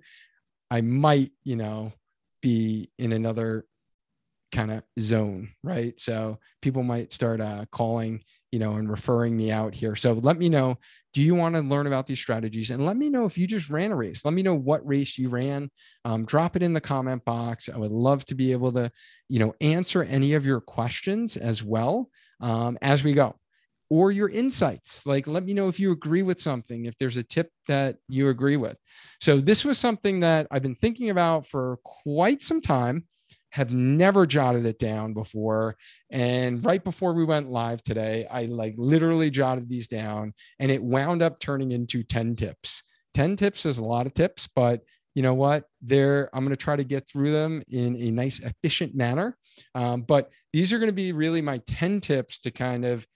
[0.71, 1.93] I might, you know,
[2.41, 3.67] be in another
[4.53, 5.99] kind of zone, right?
[5.99, 8.23] So people might start uh, calling,
[8.53, 9.97] you know, and referring me out here.
[9.97, 10.79] So let me know.
[11.15, 12.71] Do you want to learn about these strategies?
[12.71, 14.25] And let me know if you just ran a race.
[14.25, 15.71] Let me know what race you ran.
[16.05, 17.69] Um, drop it in the comment box.
[17.69, 18.93] I would love to be able to,
[19.29, 23.35] you know, answer any of your questions as well um, as we go.
[23.91, 25.05] Or your insights.
[25.05, 28.31] Like, let me know if you agree with something, if there's a tip that you
[28.31, 28.79] agree with.
[29.21, 33.05] So, this was something that I've been thinking about for quite some time
[33.53, 35.77] have never jotted it down before.
[36.11, 40.83] And right before we went live today, I like literally jotted these down and it
[40.83, 42.83] wound up turning into 10 tips.
[43.13, 44.81] 10 tips is a lot of tips, but
[45.15, 45.65] you know what?
[45.83, 49.37] There, I'm going to try to get through them in a nice, efficient manner.
[49.75, 53.07] Um, but these are going to be really my 10 tips to kind of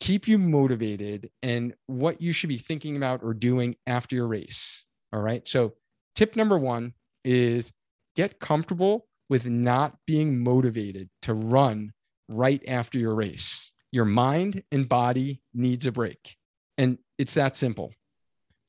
[0.00, 4.84] keep you motivated and what you should be thinking about or doing after your race.
[5.12, 5.46] All right.
[5.46, 5.74] So,
[6.16, 6.94] tip number one
[7.24, 7.72] is
[8.16, 11.92] get comfortable with not being motivated to run
[12.28, 13.72] right after your race.
[13.92, 16.36] Your mind and body needs a break.
[16.78, 17.92] And it's that simple.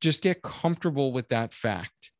[0.01, 2.11] Just get comfortable with that fact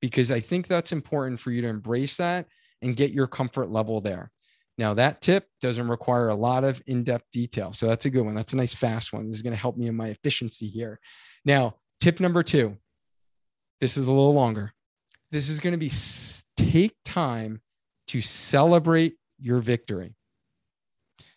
[0.00, 2.46] because I think that's important for you to embrace that
[2.82, 4.30] and get your comfort level there.
[4.76, 7.72] Now, that tip doesn't require a lot of in depth detail.
[7.72, 8.34] So that's a good one.
[8.34, 9.26] That's a nice, fast one.
[9.26, 10.98] This is going to help me in my efficiency here.
[11.44, 12.76] Now, tip number two
[13.80, 14.72] this is a little longer.
[15.30, 15.92] This is going to be
[16.56, 17.60] take time
[18.08, 20.14] to celebrate your victory.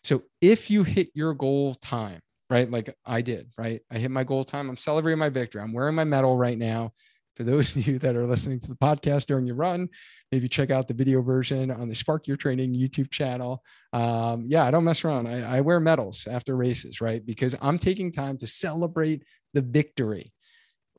[0.04, 2.70] So if you hit your goal time, right?
[2.70, 3.82] Like I did, right?
[3.92, 4.70] I hit my goal time.
[4.70, 5.62] I'm celebrating my victory.
[5.62, 6.94] I'm wearing my medal right now.
[7.36, 9.90] For those of you that are listening to the podcast during your run,
[10.32, 13.64] maybe check out the video version on the Spark Your Training YouTube channel.
[13.94, 15.28] Um, yeah, I don't mess around.
[15.28, 17.24] I, I wear medals after races, right?
[17.26, 20.34] Because I'm taking time to celebrate the victory.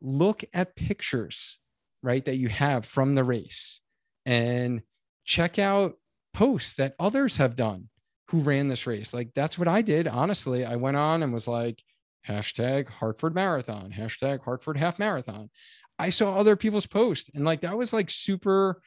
[0.01, 1.59] Look at pictures,
[2.03, 3.81] right, that you have from the race
[4.25, 4.83] and
[5.29, 5.93] check out
[6.33, 7.87] posts that others have done
[8.29, 9.13] who ran this race.
[9.13, 10.09] Like that's what I did.
[10.09, 11.83] Honestly, I went on and was like,
[12.27, 15.51] hashtag Hartford Marathon, hashtag Hartford Half Marathon.
[15.99, 18.81] I saw other people's posts and like that was like super.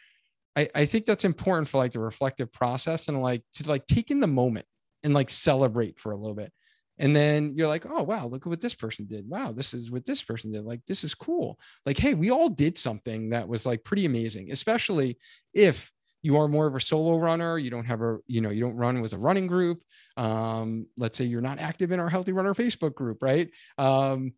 [0.56, 4.10] I, I think that's important for like the reflective process and like to like take
[4.10, 4.66] in the moment
[5.04, 6.52] and like celebrate for a little bit.
[6.98, 9.28] And then you're like, oh, wow, look at what this person did.
[9.28, 10.64] Wow, this is what this person did.
[10.64, 11.58] Like, this is cool.
[11.86, 15.18] Like, hey, we all did something that was like pretty amazing, especially
[15.54, 17.57] if you are more of a solo runner.
[17.57, 19.84] You don't have a you know you don't run with a running group.
[20.17, 23.49] Um, let's say you're not active in our healthy runner facebook group right?
[23.78, 24.34] Um,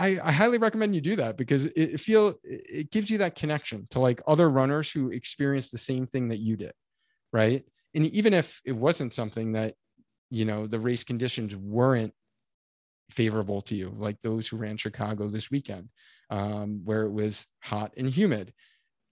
[0.00, 3.86] I, I, highly recommend you do that because it, feel it gives you that connection
[3.90, 6.72] to like other runners who experience the same thing that you did
[7.32, 7.64] right?
[7.94, 9.74] And even if it wasn't something that
[10.30, 12.12] you know the race conditions weren't
[13.10, 15.88] favorable to you like those who ran chicago this weekend
[16.28, 18.52] um, where it was hot and humid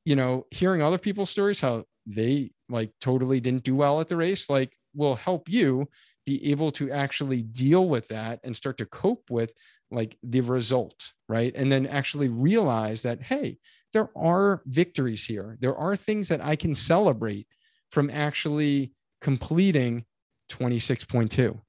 [0.07, 4.17] you know, hearing other people's stories, how they like totally didn't do well at the
[4.17, 5.87] race, like will help you
[6.25, 9.53] be able to actually deal with that and start to cope with
[9.91, 11.53] like the result, right?
[11.57, 13.59] And then actually realize that, hey,
[13.93, 15.59] there are victories here.
[15.61, 17.49] There are things that I can celebrate
[17.91, 20.05] from actually completing
[20.51, 21.61] 26.2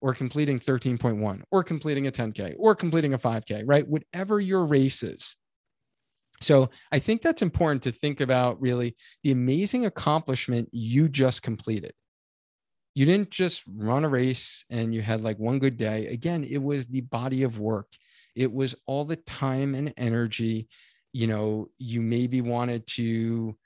[0.00, 3.86] or completing 13.1 or completing a 10K or completing a 5K, right?
[3.86, 5.36] Whatever your race is,
[6.40, 11.92] So I think that's important to think about really the amazing accomplishment you just completed.
[12.94, 16.06] You didn't just run a race and you had like one good day.
[16.06, 17.88] Again, it was the body of work.
[18.34, 20.68] It was all the time and energy.
[21.12, 23.56] You know, you maybe wanted to,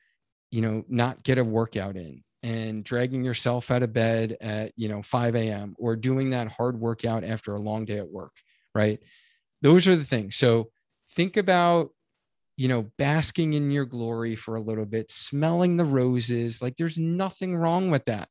[0.51, 4.89] you know, not get a workout in and dragging yourself out of bed at, you
[4.89, 5.75] know, 5 a.m.
[5.79, 8.33] or doing that hard workout after a long day at work,
[8.75, 8.99] right?
[9.63, 10.37] Those are the things.
[10.37, 10.71] So
[11.11, 11.91] think about
[12.61, 16.61] you know, basking in your glory for a little bit, smelling the roses.
[16.61, 18.29] Like there's nothing wrong with that,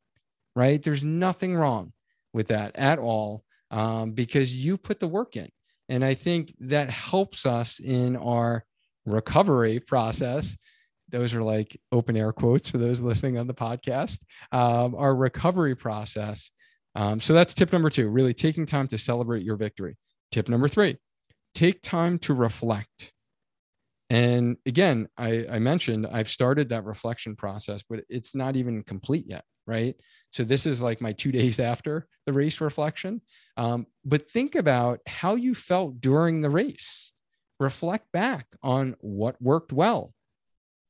[0.55, 0.83] right?
[0.83, 1.93] There's nothing wrong
[2.31, 5.49] with that at all um, because you put the work in.
[5.89, 8.63] And I think that helps us in our
[9.07, 10.55] recovery process.
[11.09, 14.19] Those are like open air quotes for those listening on the podcast.
[14.51, 16.51] Um, our recovery process.
[16.93, 19.97] Um, so that's tip number two really taking time to celebrate your victory.
[20.31, 20.97] Tip number three
[21.55, 23.11] take time to reflect
[24.09, 29.25] and again, I, I mentioned I've started that reflection process, but it's not even complete
[29.27, 29.43] yet.
[29.67, 29.95] Right.
[30.31, 33.21] So this is like my two days after the race reflection.
[33.55, 37.11] Um, but think about how you felt during the race.
[37.59, 40.13] Reflect back on what worked well,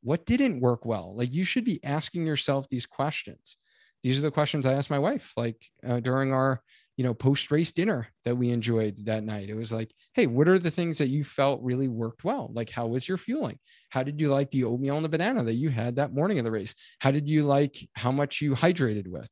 [0.01, 1.15] what didn't work well.
[1.17, 3.57] Like you should be asking yourself these questions.
[4.03, 6.61] These are the questions I asked my wife, like uh, during our
[6.99, 9.49] you know, post race dinner that we enjoyed that night.
[9.49, 12.51] It was like, hey, what are the things that you felt really worked well?
[12.53, 13.57] Like, how was your fueling?
[13.89, 16.43] How did you like the oatmeal and the banana that you had that morning of
[16.43, 16.75] the race?
[16.99, 19.29] How did you like how much you hydrated with?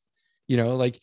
[0.48, 0.98] You know, like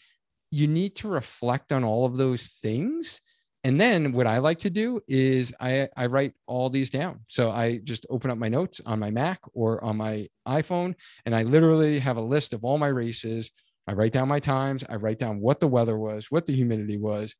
[0.50, 3.20] you need to reflect on all of those things.
[3.62, 7.20] And then what I like to do is I, I write all these down.
[7.28, 10.94] So I just open up my notes on my Mac or on my iPhone,
[11.26, 13.50] and I literally have a list of all my races
[13.86, 14.84] I write down my times.
[14.88, 17.34] I write down what the weather was, what the humidity was,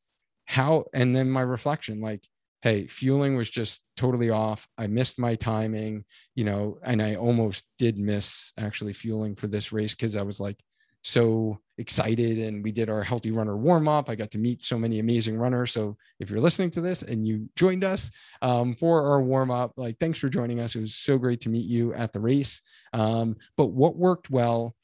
[0.47, 2.27] how, and then my reflection like,
[2.63, 4.67] hey, fueling was just totally off.
[4.79, 9.71] I missed my timing, you know, and I almost did miss actually fueling for this
[9.71, 10.59] race because I was like
[11.03, 14.09] so excited and we did our healthy runner warm up.
[14.09, 15.73] I got to meet so many amazing runners.
[15.73, 19.73] So if you're listening to this and you joined us um, for our warm up,
[19.77, 20.75] like thanks for joining us.
[20.75, 22.63] It was so great to meet you at the race.
[22.95, 24.75] Um, but what worked well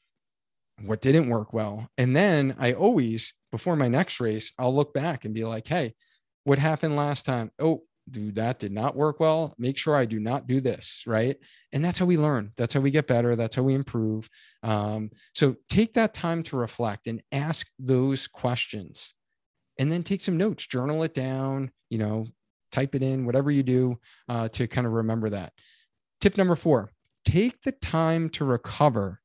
[0.85, 1.87] what didn't work well.
[1.97, 5.93] And then I always, before my next race, I'll look back and be like, hey,
[6.43, 7.51] what happened last time?
[7.59, 9.53] Oh, dude, that did not work well.
[9.57, 11.03] Make sure I do not do this.
[11.05, 11.37] Right.
[11.71, 12.51] And that's how we learn.
[12.57, 13.35] That's how we get better.
[13.35, 14.29] That's how we improve.
[14.63, 19.13] Um, so take that time to reflect and ask those questions
[19.77, 22.25] and then take some notes, journal it down, you know,
[22.71, 23.97] type it in, whatever you do
[24.29, 25.53] uh, to kind of remember that.
[26.19, 26.91] Tip number four
[27.23, 29.21] take the time to recover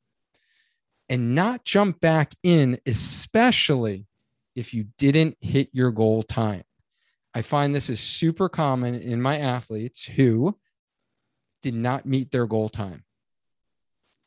[1.09, 4.07] and not jump back in, especially
[4.55, 6.65] if you didn't hit your goal time.
[7.35, 10.57] I find this is super common in my athletes who
[11.63, 13.05] did not meet their goal time.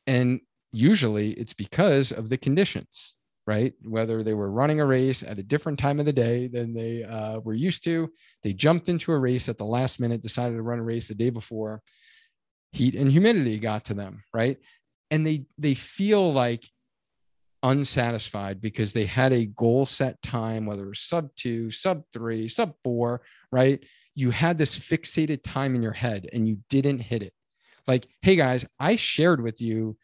[0.05, 3.15] And usually it's because of the conditions,
[3.47, 3.73] right?
[3.81, 7.03] Whether they were running a race at a different time of the day than they
[7.03, 8.11] uh, were used to,
[8.43, 11.15] they jumped into a race at the last minute, decided to run a race the
[11.15, 11.81] day before.
[12.71, 14.57] Heat and humidity got to them, right?
[15.11, 16.65] And they they feel like
[17.63, 22.47] unsatisfied because they had a goal set time whether it was sub 2 sub 3
[22.47, 23.83] sub 4 right?
[24.15, 27.33] You had this fixated time in your head and you didn't hit it.
[27.87, 29.97] Like hey guys i shared with you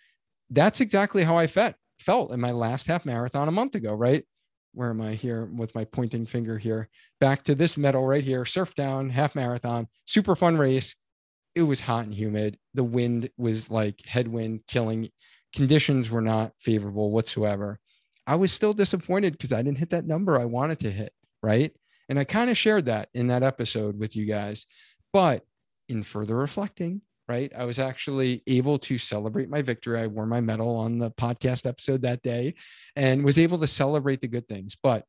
[0.50, 4.26] that's exactly how i felt felt in my last half marathon a month ago right?
[4.74, 6.90] Where am i here with my pointing finger here?
[7.22, 10.96] Back to this medal right here Surftown half marathon super fun race
[11.56, 12.58] it was hot and humid.
[12.74, 15.10] The wind was like headwind killing.
[15.56, 17.80] Conditions were not favorable whatsoever.
[18.28, 21.14] I was still disappointed because I didn't hit that number I wanted to hit.
[21.42, 21.72] Right.
[22.10, 24.66] And I kind of shared that in that episode with you guys.
[25.14, 25.44] But
[25.88, 30.02] in further reflecting, right, I was actually able to celebrate my victory.
[30.02, 32.56] I wore my medal on the podcast episode that day
[32.96, 34.76] and was able to celebrate the good things.
[34.82, 35.06] But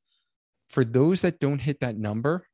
[0.69, 2.47] for those that don't hit that number,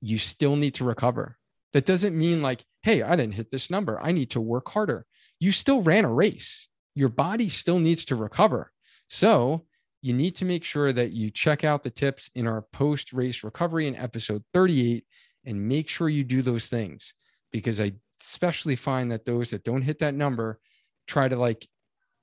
[0.00, 1.36] you still need to recover.
[1.72, 4.00] That doesn't mean like, hey, I didn't hit this number.
[4.00, 5.06] I need to work harder.
[5.38, 6.68] You still ran a race.
[6.94, 8.72] Your body still needs to recover.
[9.08, 9.66] So
[10.02, 13.44] you need to make sure that you check out the tips in our post race
[13.44, 15.04] recovery in episode 38
[15.44, 17.14] and make sure you do those things
[17.52, 20.60] because I especially find that those that don't hit that number
[21.06, 21.66] try to like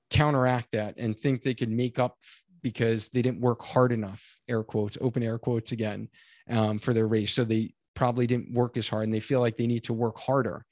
[0.10, 2.18] counteract that and think they can make up
[2.62, 6.10] because they didn't work hard enough air quotes open air quotes again
[6.50, 9.58] um, for their race so they probably didn't work as hard and they feel like
[9.58, 10.66] they need to work harder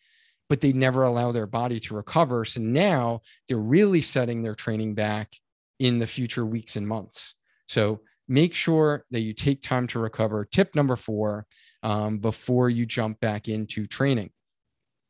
[0.50, 2.46] but they never allow their body to recover.
[2.46, 5.34] So now they're really setting their training back
[5.80, 7.36] in the future weeks and months.
[7.68, 10.46] So make sure that you take time to recover.
[10.46, 11.46] Tip number four
[11.84, 14.32] um, before you jump back into training.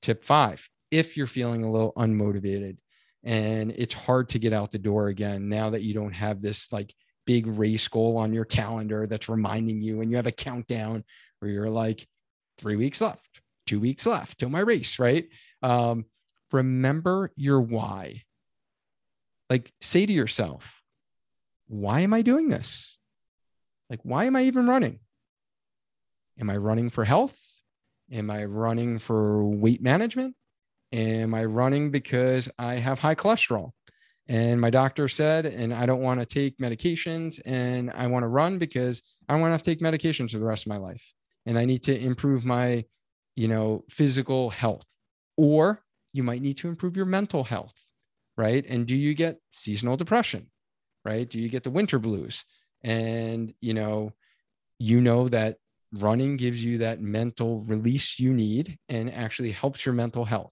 [0.02, 2.78] Tip five, if you're feeling a little unmotivated
[3.24, 6.72] and it's hard to get out the door again now that you don't have this
[6.72, 6.94] like
[7.26, 11.04] big race goal on your calendar that's reminding you and you have a countdown
[11.40, 12.08] where you're like
[12.58, 15.28] three weeks left two weeks left till my race right?
[15.62, 16.06] Um,
[16.52, 18.22] remember your why.
[19.50, 20.82] Like say to yourself
[21.70, 22.98] why am i doing this?
[23.90, 25.00] Like why am i even running?
[26.40, 27.38] Am i running for health?
[28.12, 30.36] Am i running for weight management?
[30.94, 33.72] Am i running because i have high cholesterol?
[34.30, 38.28] And my doctor said, and I don't want to take medications and I want to
[38.28, 41.14] run because I don't want to to take medications for the rest of my life.
[41.48, 42.86] And I need to improve my,
[43.36, 44.86] you know, physical health.
[45.38, 45.82] Or
[46.14, 47.74] you might need to improve your mental health,
[48.38, 48.64] right?
[48.68, 50.52] And do you get seasonal depression,
[51.04, 51.28] right?
[51.28, 52.46] Do you get the winter blues?
[52.84, 54.12] And, you know,
[54.78, 55.58] you know that
[55.94, 60.52] running gives you that mental release you need and actually helps your mental health,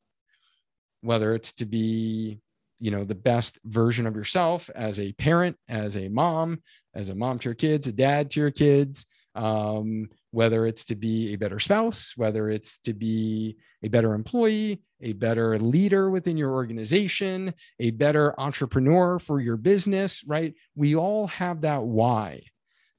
[1.02, 2.39] whether it's to be
[2.80, 6.62] you know the best version of yourself as a parent as a mom
[6.93, 9.06] as a mom to your kids a dad to your kids
[9.36, 14.82] um, whether it's to be a better spouse whether it's to be a better employee
[15.02, 21.28] a better leader within your organization a better entrepreneur for your business right we all
[21.28, 22.42] have that why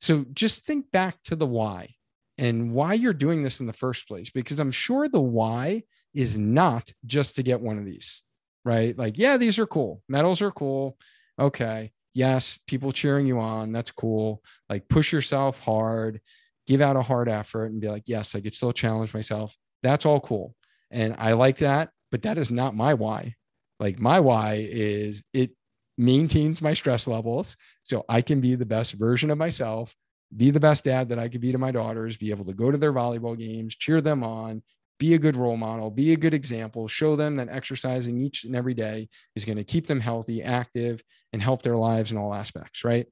[0.00, 1.94] so just think back to the why
[2.38, 5.82] and why you're doing this in the first place because i'm sure the why
[6.14, 8.22] is not just to get one of these
[8.66, 8.98] right?
[8.98, 10.02] Like, yeah, these are cool.
[10.08, 10.98] Medals are cool.
[11.38, 11.92] Okay.
[12.16, 13.72] Yes, people cheering you on.
[13.72, 14.42] That's cool.
[14.70, 16.22] Like, push yourself hard,
[16.66, 19.54] give out a hard effort, and be like, yes, I could still challenge myself.
[19.82, 20.54] That's all cool.
[20.90, 23.34] And I like that, but that is not my why.
[23.78, 25.50] Like, my why is it
[25.98, 29.94] maintains my stress levels so I can be the best version of myself,
[30.34, 32.70] be the best dad that I could be to my daughters, be able to go
[32.70, 34.62] to their volleyball games, cheer them on,
[34.98, 38.56] be a good role model, be a good example, show them that exercising each and
[38.56, 42.32] every day is going to keep them healthy, active, and help their lives in all
[42.32, 43.06] aspects, right?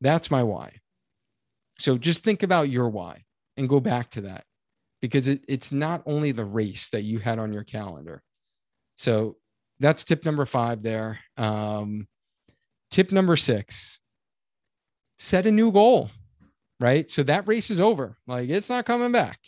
[0.00, 0.76] That's my why.
[1.78, 3.24] So just think about your why
[3.56, 4.44] and go back to that
[5.02, 8.22] because it, it's not only the race that you had on your calendar.
[8.96, 9.36] So
[9.78, 11.20] that's tip number five there.
[11.36, 12.06] Um,
[12.90, 13.98] tip number six
[15.18, 16.10] set a new goal,
[16.80, 17.10] right?
[17.10, 18.16] So that race is over.
[18.26, 19.38] Like it's not coming back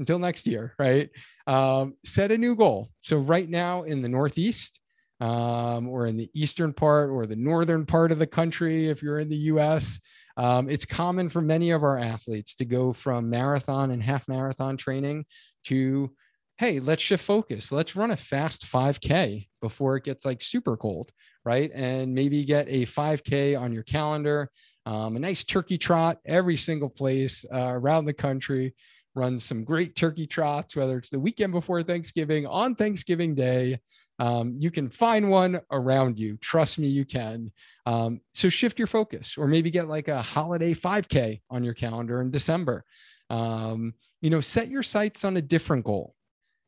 [0.00, 1.08] until next year, right?
[1.46, 2.88] Um, set a new goal.
[3.02, 4.80] So right now in the Northeast,
[5.20, 9.20] um, or in the eastern part or the northern part of the country, if you're
[9.20, 10.00] in the U.S.,
[10.36, 14.76] um, it's common for many of our athletes to go from marathon and half marathon
[14.76, 15.26] training
[15.64, 16.10] to
[16.56, 17.72] hey, let's shift focus.
[17.72, 21.10] Let's run a fast 5K before it gets like super cold,
[21.42, 21.70] right?
[21.72, 24.50] And maybe get a 5K on your calendar,
[24.84, 28.74] um, a nice turkey trot every single place uh, around the country
[29.14, 33.80] runs some great turkey trots, whether it's the weekend before Thanksgiving, on Thanksgiving Day.
[34.18, 36.36] Um, you can find one around you.
[36.36, 37.50] Trust me, you can.
[37.86, 42.20] Um, so shift your focus, or maybe get like a holiday 5K on your calendar
[42.20, 42.84] in December.
[43.30, 46.14] Um, you know, set your sights on a different goal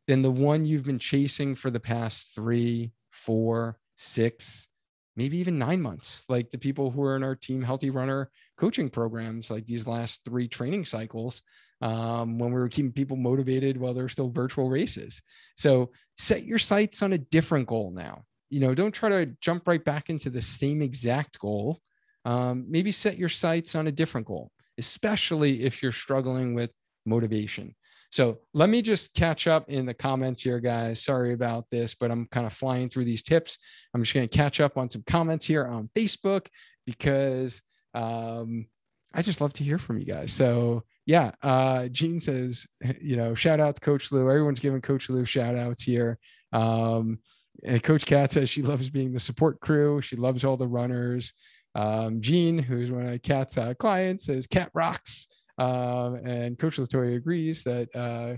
[0.07, 4.69] than the one you've been chasing for the past three, four, six,
[5.17, 6.25] maybe even nine months.
[6.29, 10.25] Like the people who are in our team healthy runner coaching programs, like these last
[10.25, 11.43] three training cycles,
[11.83, 15.21] um, when we were keeping people motivated while they're still virtual races.
[15.57, 18.23] So set your sights on a different goal now.
[18.51, 21.81] You know, don't try to jump right back into the same exact goal.
[22.25, 26.73] Um, maybe set your sights on a different goal, especially if you're struggling with
[27.05, 27.75] motivation.
[28.13, 31.03] So let me just catch up in the comments here, guys.
[31.03, 33.59] Sorry about this, but I'm kind of flying through these tips.
[33.93, 36.47] I'm just going to catch up on some comments here on Facebook
[36.87, 37.63] because
[37.95, 38.67] um,
[39.15, 40.31] I just love to hear from you guys.
[40.33, 42.67] So yeah, uh, Gene says,
[43.01, 44.29] you know, shout out to Coach Lou.
[44.29, 46.19] Everyone's giving Coach Lou shout outs here.
[46.53, 47.19] Um,
[47.65, 50.01] and Coach Kat says she loves being the support crew.
[50.01, 51.33] She loves all the runners.
[51.75, 55.29] Um, Gene, who's one of Kat's uh, clients, says Kat rocks.
[55.59, 58.37] Um, and Coach Latoya agrees that uh,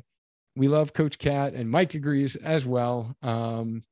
[0.57, 3.15] we love Coach Kat, and Mike agrees as well.
[3.23, 3.83] Um,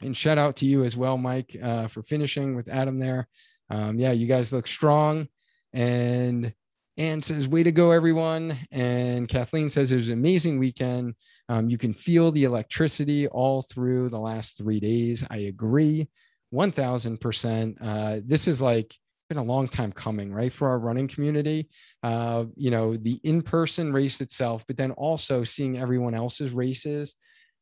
[0.00, 3.28] and shout out to you as well, Mike, uh, for finishing with Adam there.
[3.70, 5.28] Um, yeah, you guys look strong.
[5.72, 6.52] And
[6.98, 8.58] Anne says, way to go, everyone.
[8.72, 11.14] And Kathleen says, it was an amazing weekend.
[11.48, 15.24] Um, you can feel the electricity all through the last three days.
[15.30, 16.08] I agree
[16.52, 17.76] 1000%.
[17.80, 18.94] Uh, this is like,
[19.28, 20.52] been a long time coming, right?
[20.52, 21.68] For our running community,
[22.02, 27.14] uh, you know, the in person race itself, but then also seeing everyone else's races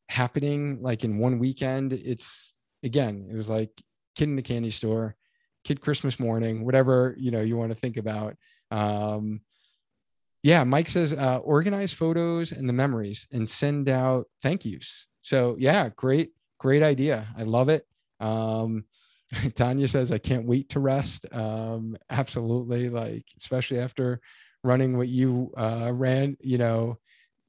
[0.07, 1.91] happening like in one weekend.
[1.91, 3.69] It's again, it was like
[4.15, 5.15] kid in the candy store,
[5.65, 8.37] kid Christmas morning, whatever, you know, you want to think about.
[8.71, 9.41] Um,
[10.43, 15.07] yeah, Mike says uh, organize photos and the memories and send out thank yous.
[15.21, 17.27] So yeah, great, great idea.
[17.37, 17.85] I love it.
[18.19, 18.85] Um,
[19.55, 21.25] Tanya says, I can't wait to rest.
[21.33, 22.89] Um, absolutely.
[22.89, 24.21] Like, especially after
[24.63, 26.97] running what you uh, ran, you know,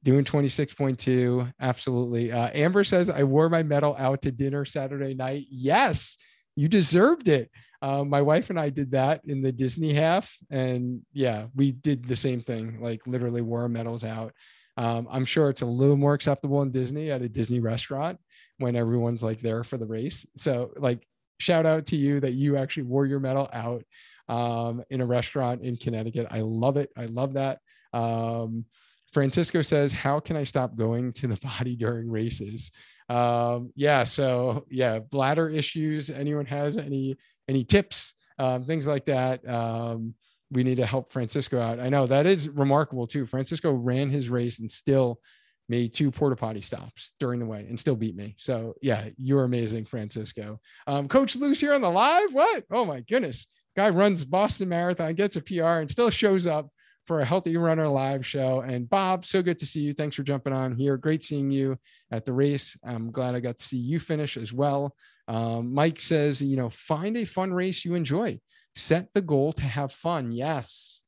[0.03, 1.53] doing 26.2.
[1.61, 2.33] Absolutely.
[2.33, 5.45] Uh, Amber says, I wore my medal out to dinner Saturday night.
[5.51, 6.16] Yes,
[6.57, 7.51] you deserved it.
[7.81, 10.37] Uh, my wife and I did that in the Disney half.
[10.51, 14.33] And yeah, we did the same thing, like literally wore medals out.
[14.76, 18.18] Um, I'm sure it's a little more acceptable in Disney at a Disney restaurant
[18.59, 20.24] when everyone's like there for the race.
[20.37, 21.07] So, like,
[21.41, 23.85] shout out to you that you actually wore your medal out
[24.29, 26.29] um, in a restaurant in Connecticut.
[26.31, 26.91] I love it.
[26.97, 27.59] I love that.
[27.93, 28.66] Um,
[29.12, 32.70] Francisco says, How can I stop going to the body during races?
[33.09, 36.11] Um, yeah, so yeah, bladder issues.
[36.11, 37.16] Anyone has any
[37.49, 39.46] any tips, um, things like that?
[39.49, 40.14] Um,
[40.51, 41.80] we need to help Francisco out.
[41.80, 43.26] I know that is remarkable too.
[43.26, 45.20] Francisco ran his race and still
[45.68, 48.34] made two porta potty stops during the way and still beat me.
[48.38, 50.61] So yeah, you're amazing, Francisco.
[50.86, 52.32] Um, Coach Lou's here on the live.
[52.32, 52.64] What?
[52.70, 53.46] Oh my goodness.
[53.76, 56.70] Guy runs Boston Marathon, gets a PR, and still shows up
[57.05, 58.61] for a Healthy Runner live show.
[58.61, 59.94] And Bob, so good to see you.
[59.94, 60.96] Thanks for jumping on here.
[60.96, 61.78] Great seeing you
[62.11, 62.76] at the race.
[62.84, 64.94] I'm glad I got to see you finish as well.
[65.29, 68.41] Um, Mike says, you know, find a fun race you enjoy.
[68.74, 70.33] Set the goal to have fun.
[70.33, 71.03] Yes,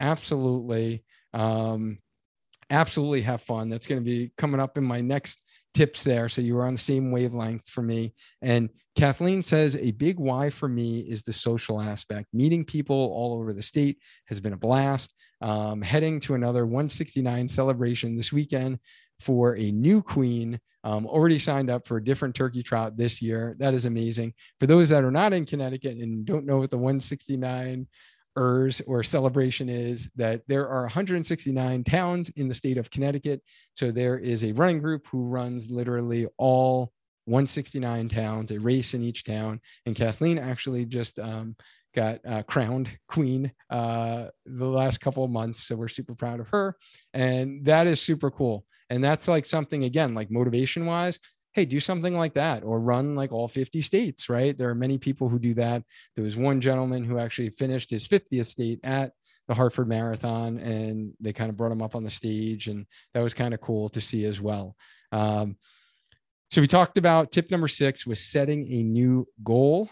[0.00, 1.04] absolutely.
[1.34, 1.98] Um,
[2.70, 3.68] absolutely have fun.
[3.68, 5.38] That's going to be coming up in my next
[5.74, 6.28] tips there.
[6.30, 8.14] So you are on the same wavelength for me.
[8.40, 12.28] And Kathleen says a big why for me is the social aspect.
[12.32, 15.12] Meeting people all over the state has been a blast.
[15.42, 18.78] Um, heading to another 169 celebration this weekend
[19.20, 20.60] for a new queen.
[20.84, 23.56] Um, already signed up for a different turkey trot this year.
[23.58, 24.34] That is amazing.
[24.60, 27.88] For those that are not in Connecticut and don't know what the 169
[28.36, 33.42] ERS or celebration is that there are 169 towns in the state of Connecticut.
[33.74, 36.92] So there is a running group who runs literally all
[37.24, 39.60] 169 towns, a race in each town.
[39.84, 41.56] And Kathleen actually just um,
[41.96, 45.64] got uh, crowned queen uh, the last couple of months.
[45.64, 46.76] So we're super proud of her.
[47.12, 48.64] And that is super cool.
[48.88, 51.18] And that's like something, again, like motivation wise,
[51.54, 54.56] hey, do something like that or run like all 50 states, right?
[54.56, 55.82] There are many people who do that.
[56.14, 59.12] There was one gentleman who actually finished his 50th state at
[59.48, 62.68] the Hartford Marathon and they kind of brought him up on the stage.
[62.68, 64.76] And that was kind of cool to see as well.
[65.12, 65.56] Um,
[66.50, 69.88] so we talked about tip number six was setting a new goal.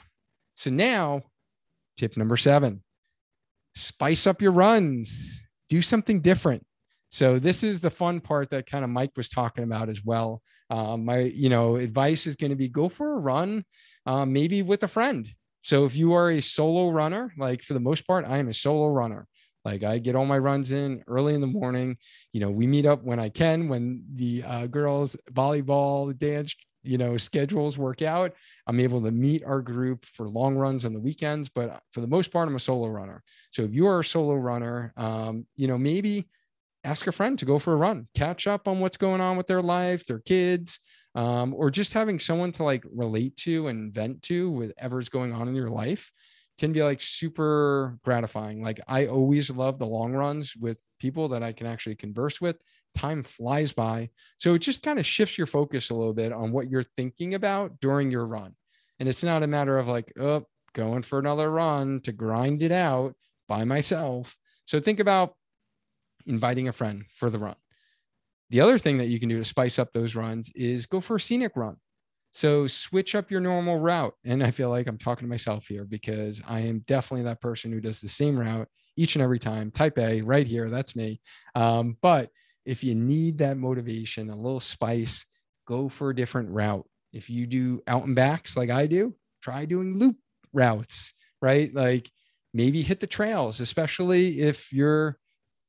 [0.56, 1.22] So now,
[1.96, 2.82] tip number seven
[3.76, 6.64] spice up your runs, do something different.
[7.10, 10.42] So this is the fun part that kind of Mike was talking about as well.
[10.70, 13.64] Um, my, you know, advice is going to be go for a run,
[14.06, 15.28] um, maybe with a friend.
[15.62, 18.52] So if you are a solo runner, like for the most part, I am a
[18.52, 19.26] solo runner.
[19.64, 21.96] Like I get all my runs in early in the morning.
[22.32, 26.98] You know, we meet up when I can, when the uh, girls volleyball, dance, you
[26.98, 28.34] know, schedules work out.
[28.66, 32.06] I'm able to meet our group for long runs on the weekends, but for the
[32.06, 33.22] most part, I'm a solo runner.
[33.50, 36.28] So if you are a solo runner, um, you know, maybe
[36.84, 39.46] ask a friend to go for a run, catch up on what's going on with
[39.46, 40.78] their life, their kids,
[41.14, 45.48] um, or just having someone to like relate to and vent to whatever's going on
[45.48, 46.12] in your life
[46.58, 48.62] can be like super gratifying.
[48.62, 52.56] Like I always love the long runs with people that I can actually converse with.
[52.96, 54.10] Time flies by.
[54.38, 57.34] So it just kind of shifts your focus a little bit on what you're thinking
[57.34, 58.54] about during your run.
[59.00, 62.72] And it's not a matter of like, oh, going for another run to grind it
[62.72, 63.14] out
[63.48, 64.36] by myself.
[64.66, 65.34] So think about
[66.26, 67.56] inviting a friend for the run.
[68.50, 71.16] The other thing that you can do to spice up those runs is go for
[71.16, 71.76] a scenic run.
[72.32, 74.14] So switch up your normal route.
[74.24, 77.72] And I feel like I'm talking to myself here because I am definitely that person
[77.72, 79.70] who does the same route each and every time.
[79.70, 80.68] Type A right here.
[80.68, 81.20] That's me.
[81.54, 82.30] Um, but
[82.64, 85.26] if you need that motivation, a little spice,
[85.66, 86.86] go for a different route.
[87.12, 90.16] If you do out and backs like I do, try doing loop
[90.52, 91.72] routes, right?
[91.74, 92.10] Like
[92.52, 95.18] maybe hit the trails, especially if you're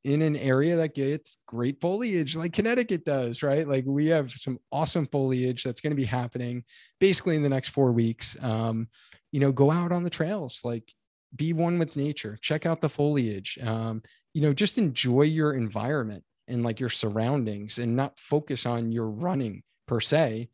[0.03, 3.67] in an area that gets great foliage like Connecticut does, right?
[3.67, 6.63] Like we have some awesome foliage that's going to be happening
[6.99, 8.37] basically in the next four weeks.
[8.39, 8.87] Um,
[9.31, 10.93] you know, go out on the trails, like
[11.35, 16.23] be one with nature, check out the foliage, um, you know, just enjoy your environment
[16.47, 20.49] and like your surroundings and not focus on your running per se,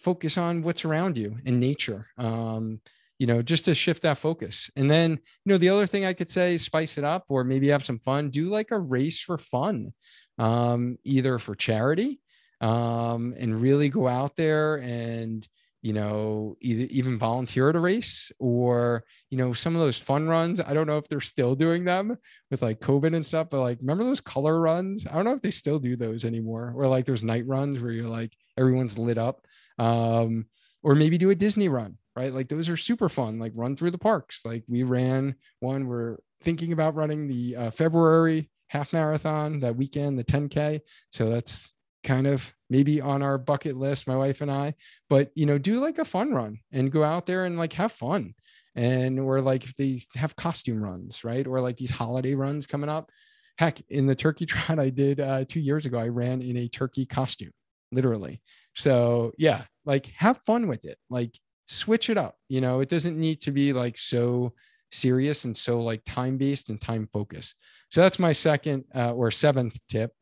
[0.00, 2.08] focus on what's around you in nature.
[2.18, 2.80] Um,
[3.18, 4.70] you know, just to shift that focus.
[4.76, 7.68] And then, you know, the other thing I could say, spice it up or maybe
[7.68, 9.94] have some fun, do like a race for fun,
[10.38, 12.20] um, either for charity
[12.60, 15.48] um, and really go out there and,
[15.86, 20.26] you know, either even volunteer at a race or, you know, some of those fun
[20.26, 20.60] runs.
[20.60, 22.18] I don't know if they're still doing them
[22.50, 25.06] with like COVID and stuff, but like, remember those color runs?
[25.06, 27.92] I don't know if they still do those anymore or like there's night runs where
[27.92, 29.46] you're like, everyone's lit up.
[29.78, 30.46] Um,
[30.82, 32.34] or maybe do a Disney run, right?
[32.34, 34.40] Like those are super fun, like run through the parks.
[34.44, 40.18] Like we ran one, we're thinking about running the uh, February half marathon that weekend,
[40.18, 40.80] the 10K.
[41.12, 41.70] So that's
[42.06, 44.74] kind of maybe on our bucket list, my wife and I.
[45.10, 47.92] But you know, do like a fun run and go out there and like have
[47.92, 48.34] fun.
[48.74, 51.46] And or like if they have costume runs, right?
[51.46, 53.10] Or like these holiday runs coming up.
[53.58, 56.68] Heck, in the turkey trot I did uh, two years ago, I ran in a
[56.68, 57.52] turkey costume,
[57.92, 58.40] literally.
[58.74, 60.98] So yeah, like have fun with it.
[61.10, 61.36] Like
[61.66, 62.36] switch it up.
[62.48, 64.52] You know, it doesn't need to be like so
[64.92, 67.56] serious and so like time based and time focused.
[67.90, 70.12] So that's my second uh, or seventh tip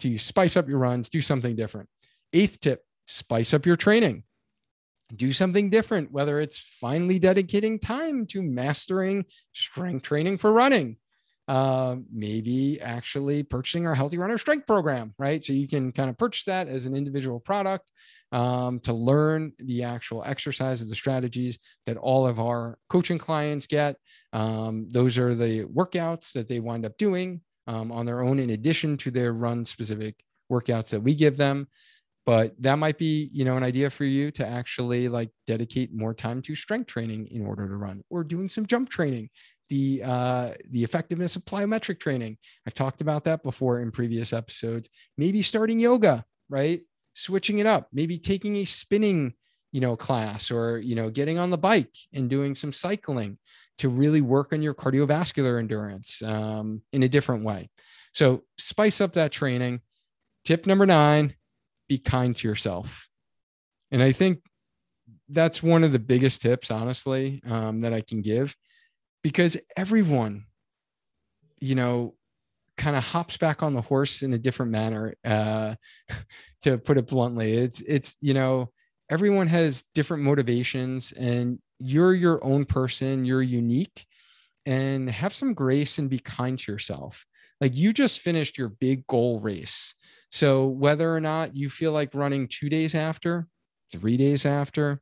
[0.00, 1.88] to spice up your runs, do something different.
[2.32, 4.24] Eighth tip, spice up your training.
[5.14, 10.96] Do something different, whether it's finally dedicating time to mastering strength training for running.
[11.46, 15.44] Uh, maybe actually purchasing our Healthy Runner Strength Program, right?
[15.44, 17.92] So you can kind of purchase that as an individual product
[18.32, 23.96] um, to learn the actual exercises, the strategies that all of our coaching clients get.
[24.32, 28.50] Um, those are the workouts that they wind up doing um, on their own in
[28.50, 31.68] addition to their run specific workouts that we give them.
[32.24, 36.14] But that might be you know an idea for you to actually like dedicate more
[36.14, 39.30] time to strength training in order to run or doing some jump training
[39.68, 42.36] the uh, the effectiveness of plyometric training.
[42.66, 44.88] I've talked about that before in previous episodes.
[45.18, 46.80] Maybe starting yoga right?
[47.14, 49.32] Switching it up maybe taking a spinning
[49.72, 53.38] you know class or you know getting on the bike and doing some cycling
[53.78, 57.68] to really work on your cardiovascular endurance um, in a different way.
[58.12, 59.80] So spice up that training.
[60.44, 61.34] Tip number nine
[61.88, 63.08] be kind to yourself.
[63.90, 64.40] And I think
[65.28, 68.56] that's one of the biggest tips, honestly, um, that I can give
[69.22, 70.44] because everyone,
[71.60, 72.14] you know,
[72.76, 75.14] kind of hops back on the horse in a different manner.
[75.24, 75.74] Uh,
[76.62, 78.70] to put it bluntly, it's, it's, you know,
[79.10, 84.06] everyone has different motivations and you're your own person, you're unique,
[84.64, 87.24] and have some grace and be kind to yourself.
[87.60, 89.94] Like you just finished your big goal race.
[90.32, 93.46] So whether or not you feel like running two days after,
[93.92, 95.00] three days after,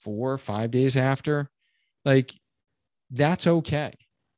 [0.00, 1.50] four, five days after,
[2.04, 2.32] like
[3.10, 3.92] that's okay.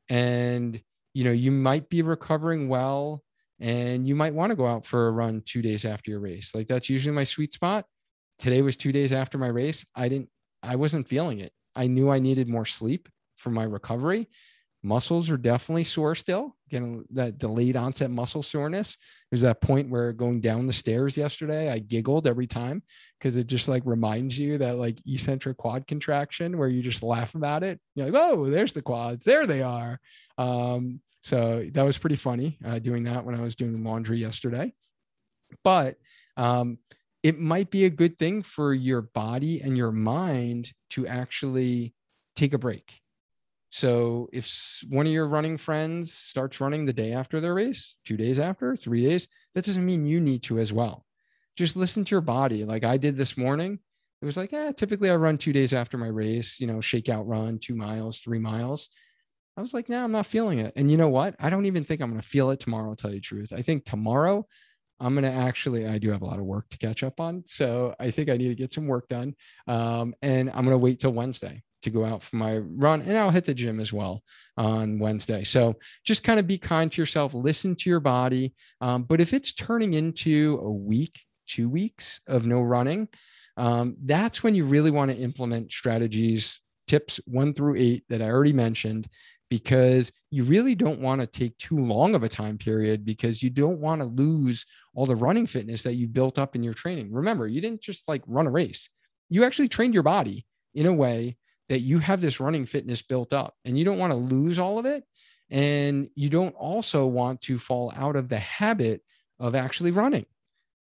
[0.08, 0.80] And,
[1.14, 3.22] you know, you might be recovering well
[3.60, 6.54] and you might want to go out for a run two days after your race.
[6.54, 7.84] Like that's usually my sweet spot.
[8.38, 9.84] Today was two days after my race.
[9.94, 10.28] I didn't,
[10.62, 11.52] I wasn't feeling it.
[11.74, 14.28] I knew I needed more sleep for my recovery.
[14.84, 18.98] Muscles are definitely sore still, getting that delayed onset muscle soreness.
[19.30, 22.82] There's that point where going down the stairs yesterday, I giggled every time
[23.18, 27.36] because it just like reminds you that like eccentric quad contraction where you just laugh
[27.36, 27.78] about it.
[27.94, 29.24] You're like, oh, there's the quads.
[29.24, 30.00] There they are.
[30.36, 34.72] Um, so that was pretty funny uh, doing that when I was doing laundry yesterday.
[35.62, 35.96] But
[36.36, 36.78] um,
[37.22, 41.94] it might be a good thing for your body and your mind to actually
[42.34, 43.00] take a break.
[43.70, 48.16] So if one of your running friends starts running the day after their race, two
[48.16, 51.06] days after, three days, that doesn't mean you need to as well.
[51.56, 52.64] Just listen to your body.
[52.64, 53.78] Like I did this morning.
[54.20, 57.24] It was like, yeah, typically I run two days after my race, you know, shakeout
[57.26, 58.88] run, two miles, three miles.
[59.56, 60.72] I was like, nah, I'm not feeling it.
[60.76, 61.34] And you know what?
[61.40, 63.52] I don't even think I'm going to feel it tomorrow, I'll tell you the truth.
[63.52, 64.46] I think tomorrow
[65.02, 67.42] I'm going to actually, I do have a lot of work to catch up on.
[67.46, 69.34] So I think I need to get some work done.
[69.66, 73.18] Um, and I'm going to wait till Wednesday to go out for my run and
[73.18, 74.22] I'll hit the gym as well
[74.56, 75.42] on Wednesday.
[75.42, 75.74] So
[76.04, 78.54] just kind of be kind to yourself, listen to your body.
[78.80, 83.08] Um, but if it's turning into a week, two weeks of no running,
[83.56, 88.30] um, that's when you really want to implement strategies, tips one through eight that I
[88.30, 89.08] already mentioned
[89.52, 93.50] because you really don't want to take too long of a time period because you
[93.50, 97.12] don't want to lose all the running fitness that you built up in your training.
[97.12, 98.88] Remember, you didn't just like run a race,
[99.28, 101.36] you actually trained your body in a way
[101.68, 104.78] that you have this running fitness built up and you don't want to lose all
[104.78, 105.04] of it.
[105.50, 109.02] And you don't also want to fall out of the habit
[109.38, 110.24] of actually running,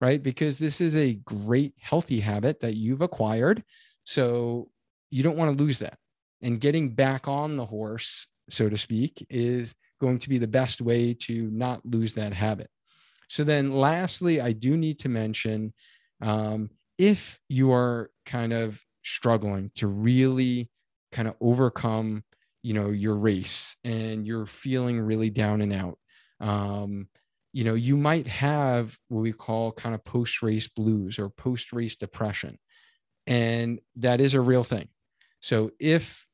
[0.01, 0.23] right?
[0.23, 3.63] Because this is a great healthy habit that you've acquired.
[4.05, 4.71] So
[5.11, 5.99] you don't want to lose that.
[6.41, 10.81] And getting back on the horse so to speak, is going to be the best
[10.81, 12.69] way to not lose that habit.
[13.27, 15.73] So then, lastly, I do need to mention
[16.21, 20.69] um, if you are kind of struggling to really
[21.11, 22.23] kind of overcome,
[22.61, 25.97] you know, your race and you're feeling really down and out.
[26.39, 27.07] Um,
[27.53, 31.71] you know, you might have what we call kind of post race blues or post
[31.71, 32.57] race depression.
[33.27, 34.89] And that is a real thing.
[35.39, 36.25] So if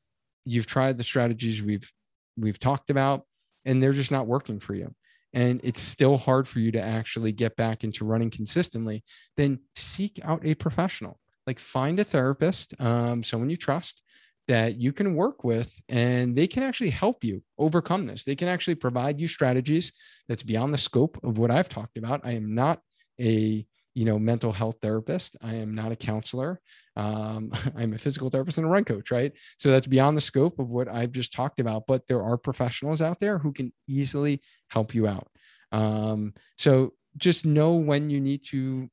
[0.44, 1.90] you've tried the strategies we've
[2.36, 3.22] we've talked about
[3.64, 4.94] and they're just not working for you
[5.34, 9.02] and it's still hard for you to actually get back into running consistently,
[9.36, 11.18] then seek out a professional.
[11.46, 14.02] Like find a therapist, um, someone you trust
[14.48, 18.24] that you can work with, and they can actually help you overcome this.
[18.24, 19.92] They can actually provide you strategies
[20.28, 22.20] that's beyond the scope of what I've talked about.
[22.24, 22.80] I am not
[23.20, 25.36] a you know mental health therapist.
[25.42, 26.60] I am not a counselor.
[26.96, 29.32] Um, i'm a physical therapist and a run coach right?
[29.56, 33.00] So that's beyond the scope of what i've just talked about but there are professionals
[33.00, 35.28] out there who can easily help you out.
[35.72, 38.90] Um, so just know when you need to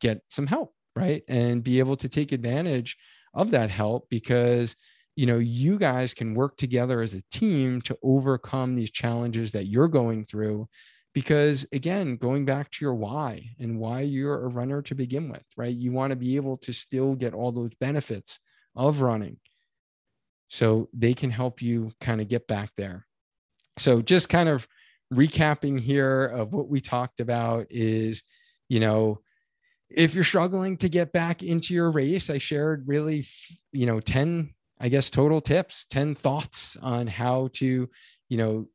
[0.00, 1.22] get some help right?
[1.28, 2.96] And be able to take advantage
[3.34, 4.76] of that help because
[5.16, 9.66] you know you guys can work together as a team to overcome these challenges that
[9.66, 10.68] you're going through
[11.14, 15.44] because again going back to your why and why you're a runner to begin with
[15.56, 15.74] right?
[15.74, 18.38] You want to be able to still get all those benefits
[18.76, 19.38] of running.
[20.48, 23.06] So they can help you kind of get back there.
[23.78, 24.68] So just kind of
[25.12, 28.22] recapping here of what we talked about is
[28.68, 29.20] you know
[29.90, 33.26] if you're struggling to get back into your race i shared really
[33.70, 37.88] you know 10 i guess total tips 10 thoughts on how to
[38.28, 38.66] you know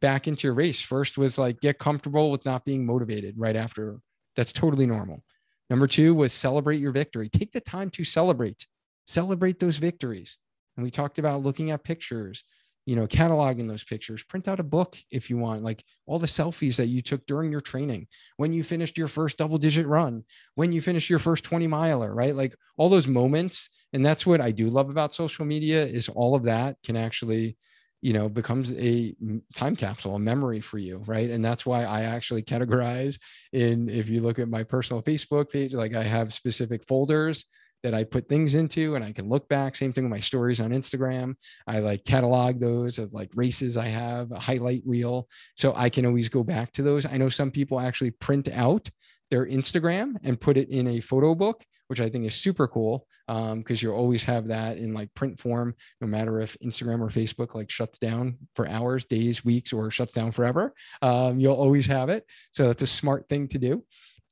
[0.00, 0.80] back into your race.
[0.80, 3.98] First was like get comfortable with not being motivated right after.
[4.36, 5.22] That's totally normal.
[5.70, 7.28] Number two was celebrate your victory.
[7.28, 8.66] Take the time to celebrate,
[9.06, 10.38] celebrate those victories.
[10.76, 12.44] And we talked about looking at pictures,
[12.86, 14.22] you know, cataloging those pictures.
[14.22, 17.52] Print out a book if you want, like all the selfies that you took during
[17.52, 18.06] your training,
[18.38, 20.24] when you finished your first double digit run,
[20.54, 22.34] when you finished your first 20 miler, right?
[22.34, 23.68] Like all those moments.
[23.92, 27.58] And that's what I do love about social media is all of that can actually
[28.00, 29.14] you know becomes a
[29.54, 31.30] time capsule a memory for you right?
[31.30, 33.18] And that's why i actually categorize
[33.52, 37.44] in if you look at my personal facebook page like i have specific folders
[37.82, 40.60] that i put things into and i can look back same thing with my stories
[40.60, 41.34] on instagram.
[41.66, 46.06] I like catalog those of like races i have a highlight reel so i can
[46.06, 47.06] always go back to those.
[47.06, 48.88] I know some people actually print out
[49.30, 53.06] their instagram and put it in a photo book which I think is super cool
[53.26, 57.08] because um, you'll always have that in like print form, no matter if Instagram or
[57.08, 60.72] Facebook like shuts down for hours, days, weeks, or shuts down forever.
[61.02, 62.24] Um, you'll always have it.
[62.52, 63.84] So that's a smart thing to do.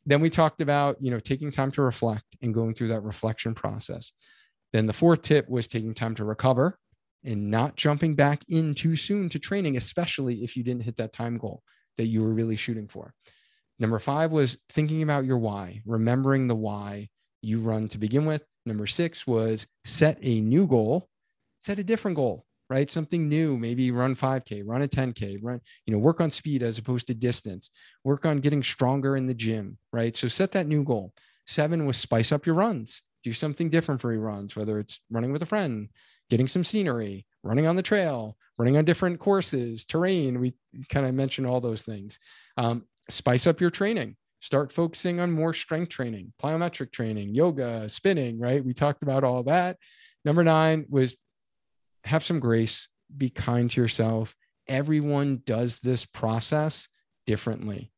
[0.05, 3.55] Then we talked about, you know, taking time to reflect and going through that reflection
[3.55, 4.13] process.
[4.73, 6.79] Then the fourth tip was taking time to recover
[7.25, 11.13] and not jumping back in too soon to training, especially if you didn't hit that
[11.13, 11.63] time goal
[11.97, 13.15] that you were really shooting for.
[13.79, 17.09] Number five was thinking about your why, remembering the why
[17.43, 18.43] you run to begin with.
[18.65, 21.09] Number six was set a new goal,
[21.61, 22.91] set a different goal, right?
[22.91, 26.79] Something new, maybe run 5K, run a 10K, run, you know, work on speed as
[26.79, 27.71] opposed to distance,
[28.03, 30.17] work on getting stronger in the gym, right?
[30.17, 31.13] So set that new goal.
[31.47, 35.33] Seven was spice up your runs, do something different for your runs, whether it's running
[35.33, 35.89] with a friend,
[36.29, 40.41] getting some scenery, running on the trail, running on different courses, terrain.
[40.41, 40.55] We
[40.89, 42.19] kind of mentioned all those things.
[42.57, 48.39] Um, spice up your training start focusing on more strength training, plyometric training, yoga, spinning,
[48.39, 48.65] right?
[48.65, 49.77] We talked about all that.
[50.25, 51.17] Number nine was
[52.05, 54.35] have some grace, be kind to yourself.
[54.69, 56.89] Everyone does this process
[57.27, 57.91] differently.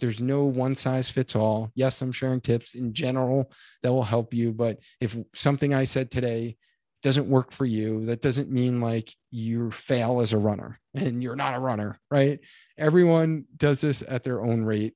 [0.00, 1.70] There's no one size fits all.
[1.76, 3.52] Yes, I'm sharing tips in general
[3.82, 6.56] that will help you, but if something I said today
[7.02, 11.36] doesn't work for you, that doesn't mean like you fail as a runner and you're
[11.36, 12.40] not a runner, right?
[12.78, 14.94] Everyone does this at their own rate.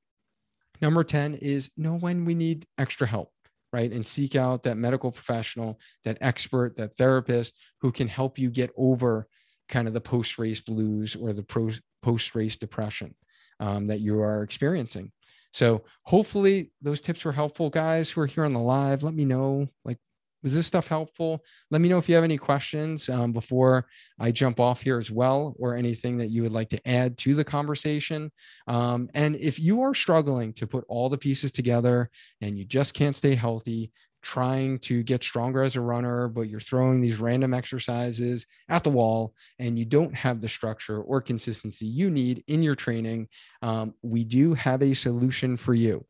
[0.81, 3.31] Number 10 is know when we need extra help,
[3.73, 3.91] right?
[3.91, 8.71] And seek out that medical professional, that expert, that therapist who can help you get
[8.77, 9.27] over
[9.69, 13.15] kind of the post race blues or the post race depression
[13.59, 15.11] um, that you are experiencing.
[15.53, 19.03] So hopefully those tips were helpful, guys who are here on the live.
[19.03, 19.99] Let me know like
[20.47, 21.45] was this stuff helpful?
[21.73, 23.89] Let me know if you have any questions um, before
[24.21, 27.35] I jump off here as well, or anything that you would like to add to
[27.35, 28.31] the conversation.
[28.69, 32.11] Um, and if you are struggling to put all the pieces together
[32.43, 33.91] and you just can't stay healthy,
[34.23, 38.91] trying to get stronger as a runner, but you're throwing these random exercises at the
[38.91, 43.27] wall and you don't have the structure or consistency you need in your training,
[43.63, 46.07] um, we do have a solution for you.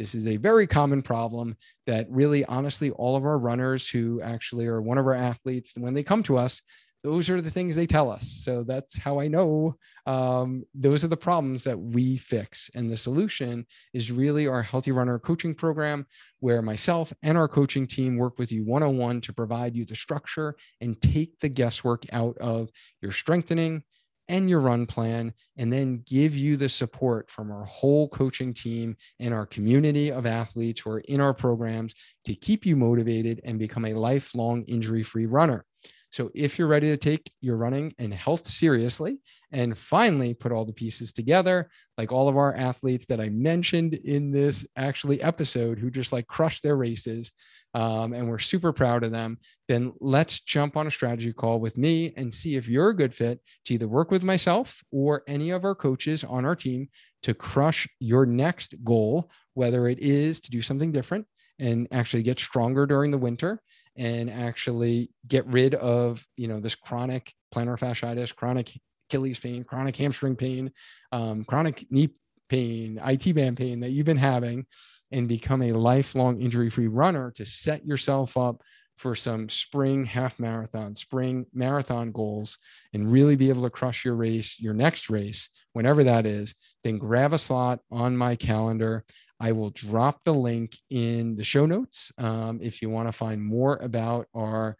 [0.00, 4.66] This is a very common problem that really, honestly, all of our runners who actually
[4.66, 6.62] are one of our athletes, when they come to us,
[7.04, 8.40] those are the things they tell us.
[8.42, 9.76] So that's how I know
[10.06, 12.70] um, those are the problems that we fix.
[12.74, 16.06] And the solution is really our Healthy Runner coaching program,
[16.38, 19.84] where myself and our coaching team work with you one on one to provide you
[19.84, 22.70] the structure and take the guesswork out of
[23.02, 23.82] your strengthening
[24.30, 28.96] and your run plan, and then give you the support from our whole coaching team
[29.18, 33.58] and our community of athletes who are in our programs to keep you motivated and
[33.58, 35.64] become a lifelong injury free runner.
[36.12, 39.18] So, if you're ready to take your running and health seriously
[39.52, 41.68] and finally put all the pieces together,
[41.98, 46.26] like all of our athletes that I mentioned in this actually episode who just like
[46.26, 47.32] crushed their races,
[47.74, 51.78] um, and we're super proud of them, then let's jump on a strategy call with
[51.78, 55.50] me and see if you're a good fit to either work with myself or any
[55.50, 56.88] of our coaches on our team
[57.22, 61.26] to crush your next goal, whether it is to do something different
[61.58, 63.62] and actually get stronger during the winter
[63.96, 68.72] and actually get rid of you know this chronic plantar fasciitis chronic
[69.08, 70.72] achilles pain chronic hamstring pain
[71.12, 72.08] um, chronic knee
[72.48, 74.64] pain IT band pain that you've been having
[75.12, 78.62] and become a lifelong injury free runner to set yourself up
[78.96, 82.58] for some spring half marathon, spring marathon goals,
[82.92, 86.54] and really be able to crush your race, your next race, whenever that is,
[86.84, 89.04] then grab a slot on my calendar.
[89.40, 92.12] I will drop the link in the show notes.
[92.18, 94.76] Um, if you want to find more about our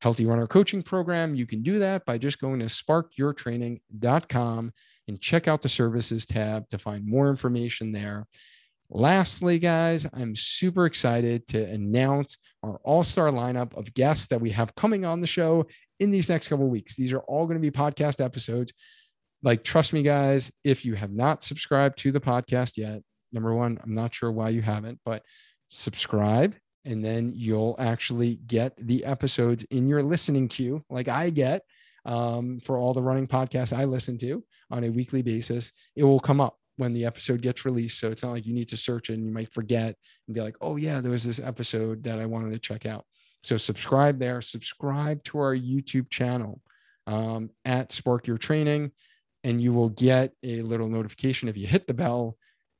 [0.00, 4.72] Healthy Runner coaching program, you can do that by just going to sparkyourtraining.com
[5.08, 8.28] and check out the services tab to find more information there.
[8.96, 14.50] Lastly, guys, I'm super excited to announce our all star lineup of guests that we
[14.50, 15.66] have coming on the show
[15.98, 16.94] in these next couple weeks.
[16.94, 18.72] These are all going to be podcast episodes.
[19.42, 23.80] Like, trust me, guys, if you have not subscribed to the podcast yet, number one,
[23.82, 25.24] I'm not sure why you haven't, but
[25.70, 31.62] subscribe and then you'll actually get the episodes in your listening queue, like I get
[32.04, 35.72] um, for all the running podcasts I listen to on a weekly basis.
[35.96, 38.00] It will come up when the episode gets released.
[38.00, 39.94] So it's not like you need to search and you might forget
[40.26, 43.04] and be like, oh, yeah, there was this episode that I wanted to check out.
[43.42, 46.60] So subscribe there, subscribe to our YouTube channel
[47.06, 48.90] um, at Spark Your Training,
[49.44, 51.48] and you will get a little notification.
[51.48, 52.36] If you hit the bell,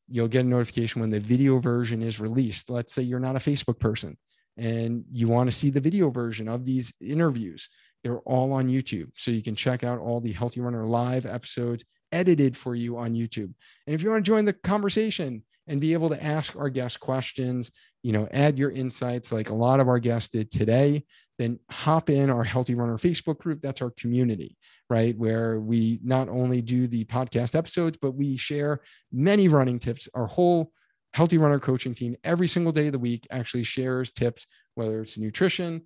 [0.09, 2.71] you'll get a notification when the video version is released.
[2.71, 4.17] Let's say you're not a Facebook person
[4.57, 7.69] and you want to see the video version of these interviews.
[8.03, 9.11] They're all on YouTube.
[9.17, 11.85] So you can check out all the Healthy Runner live episodes
[12.15, 13.53] edited for you on YouTube.
[13.87, 16.97] And if you want to join the conversation and be able to ask our guests
[16.97, 17.71] questions,
[18.03, 21.05] you know, add your insights like a lot of our guests did today,
[21.39, 23.61] then hop in our Healthy Runner Facebook group.
[23.61, 24.57] That's our community,
[24.89, 25.17] right?
[25.19, 30.07] Where we not only do the podcast episodes, but we share many running tips.
[30.15, 30.71] Our whole
[31.15, 34.47] Healthy Runner coaching team every single day of the week actually shares tips,
[34.77, 35.83] whether it's nutrition,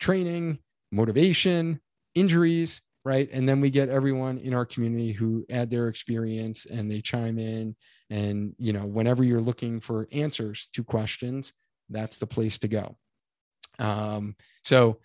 [0.00, 0.58] training,
[0.90, 1.80] motivation,
[2.14, 3.30] injuries, right?
[3.32, 7.38] And then we get everyone in our community who add their experience and they chime
[7.38, 7.74] in.
[8.10, 11.54] And you know whenever you're looking for answers to questions
[11.88, 12.96] that's the place to go.
[13.78, 14.98] Um, so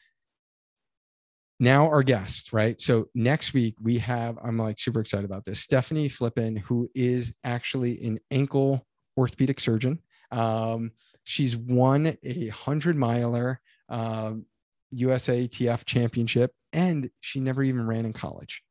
[1.62, 2.82] now our guest right?
[2.82, 7.34] So next week we have i'm like super excited about this stephanie flippin who is
[7.46, 8.86] actually an ankle
[9.18, 10.00] orthopedic surgeon.
[10.32, 10.92] Um,
[11.24, 14.46] she's won a hundred miler um,
[14.94, 18.64] USATF championship and she never even ran in college.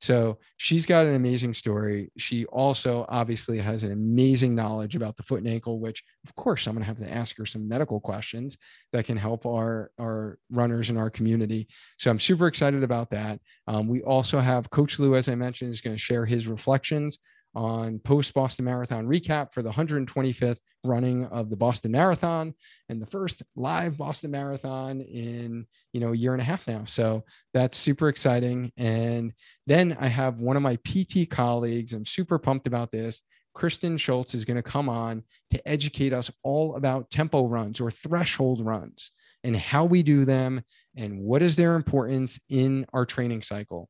[0.00, 2.10] So she's got an amazing story.
[2.18, 6.66] She also obviously has an amazing knowledge about the foot and ankle, which of course
[6.66, 8.58] I'm going to have to ask her some medical questions
[8.92, 11.68] that can help our, our runners in our community.
[12.00, 13.38] So I'm super excited about that.
[13.68, 17.20] Um, we also have Coach Lou, as I mentioned, is going to share his reflections
[17.54, 22.54] on post Boston Marathon recap for the 125th running of the Boston Marathon
[22.88, 26.84] and the first live Boston Marathon in you know a year and a half now.
[26.86, 28.72] So that's super exciting.
[28.76, 29.32] And
[29.66, 31.92] then I have one of my PT colleagues.
[31.92, 33.22] I'm super pumped about this.
[33.54, 37.90] Kristen Schultz is going to come on to educate us all about tempo runs or
[37.90, 39.12] threshold runs
[39.44, 40.62] and how we do them
[40.96, 43.88] and what is their importance in our training cycle.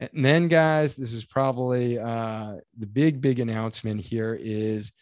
[0.00, 4.92] And then, guys, this is probably uh, the big, big announcement here is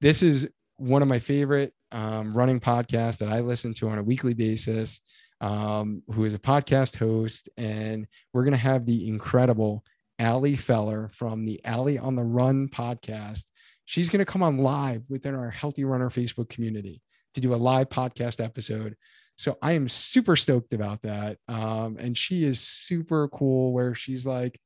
[0.00, 4.02] this is one of my favorite um, running podcasts that I listen to on a
[4.02, 5.00] weekly basis,
[5.40, 7.48] um, who is a podcast host.
[7.56, 9.82] And we're going to have the incredible
[10.20, 13.44] Ali Feller from the Ali on the Run podcast.
[13.86, 17.00] She's going to come on live within our Healthy Runner Facebook community
[17.34, 18.96] to do a live podcast episode
[19.36, 21.38] so I am super stoked about that.
[21.48, 24.58] Um, and she is super cool where she's like,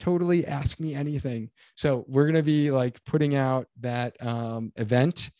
[0.00, 1.50] totally ask me anything.
[1.76, 5.30] So we're going to be like putting out that um, event.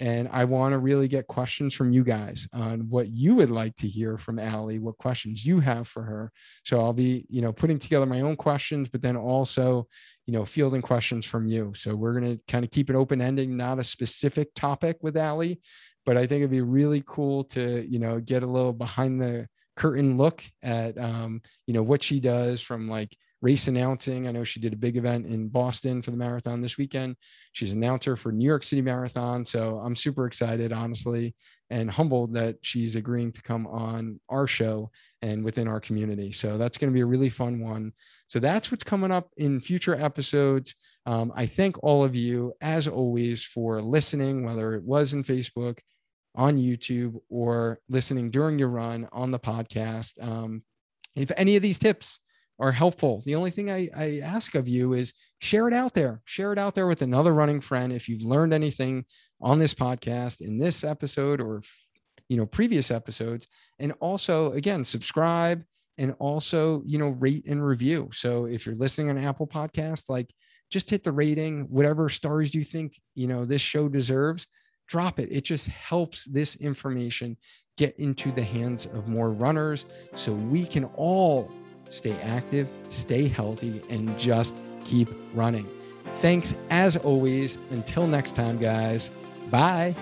[0.00, 3.74] And I want to really get questions from you guys on what you would like
[3.76, 6.30] to hear from Ali, what questions you have for her.
[6.64, 9.88] So I'll be, you know, putting together my own questions, but then also,
[10.24, 11.72] you know, fielding questions from you.
[11.74, 15.16] So we're going to kind of keep it open ending, not a specific topic with
[15.16, 15.60] Ali,
[16.08, 19.46] but I think it'd be really cool to, you know, get a little behind the
[19.76, 24.26] curtain look at, um, you know, what she does from like race announcing.
[24.26, 27.16] I know she did a big event in Boston for the marathon this weekend.
[27.52, 29.44] She's an announcer for New York City Marathon.
[29.44, 31.34] So I'm super excited, honestly,
[31.68, 34.90] and humbled that she's agreeing to come on our show
[35.20, 36.32] and within our community.
[36.32, 37.92] So that's going to be a really fun one.
[38.28, 40.74] So that's what's coming up in future episodes.
[41.04, 45.78] Um, I thank all of you, as always, for listening, whether it was in Facebook,
[46.34, 50.22] on YouTube, or listening during your run on the podcast.
[50.22, 50.62] Um,
[51.16, 52.20] if any of these tips
[52.60, 53.22] are helpful.
[53.24, 56.20] The only thing I, I ask of you is share it out there.
[56.24, 57.92] Share it out there with another running friend.
[57.92, 59.04] If you've learned anything
[59.40, 61.62] on this podcast in this episode or
[62.28, 63.46] you know previous episodes,
[63.78, 65.62] and also again subscribe
[65.98, 68.10] and also you know rate and review.
[68.12, 70.32] So if you're listening on Apple Podcast, like
[70.70, 74.46] just hit the rating, whatever stars you think you know this show deserves.
[74.88, 75.30] Drop it.
[75.30, 77.36] It just helps this information
[77.76, 79.84] get into the hands of more runners
[80.14, 81.50] so we can all
[81.90, 85.66] stay active, stay healthy, and just keep running.
[86.20, 87.58] Thanks as always.
[87.70, 89.10] Until next time, guys.
[89.50, 89.94] Bye.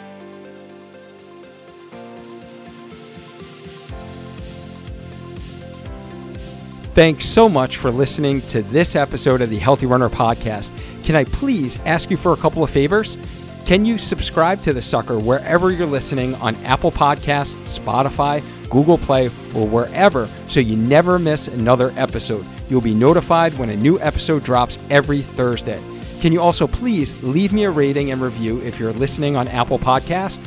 [6.94, 10.70] Thanks so much for listening to this episode of the Healthy Runner Podcast.
[11.04, 13.18] Can I please ask you for a couple of favors?
[13.66, 18.40] Can you subscribe to the sucker wherever you're listening on Apple Podcasts, Spotify,
[18.70, 19.26] Google Play,
[19.56, 22.46] or wherever so you never miss another episode.
[22.68, 25.82] You'll be notified when a new episode drops every Thursday.
[26.20, 29.80] Can you also please leave me a rating and review if you're listening on Apple
[29.80, 30.38] Podcast?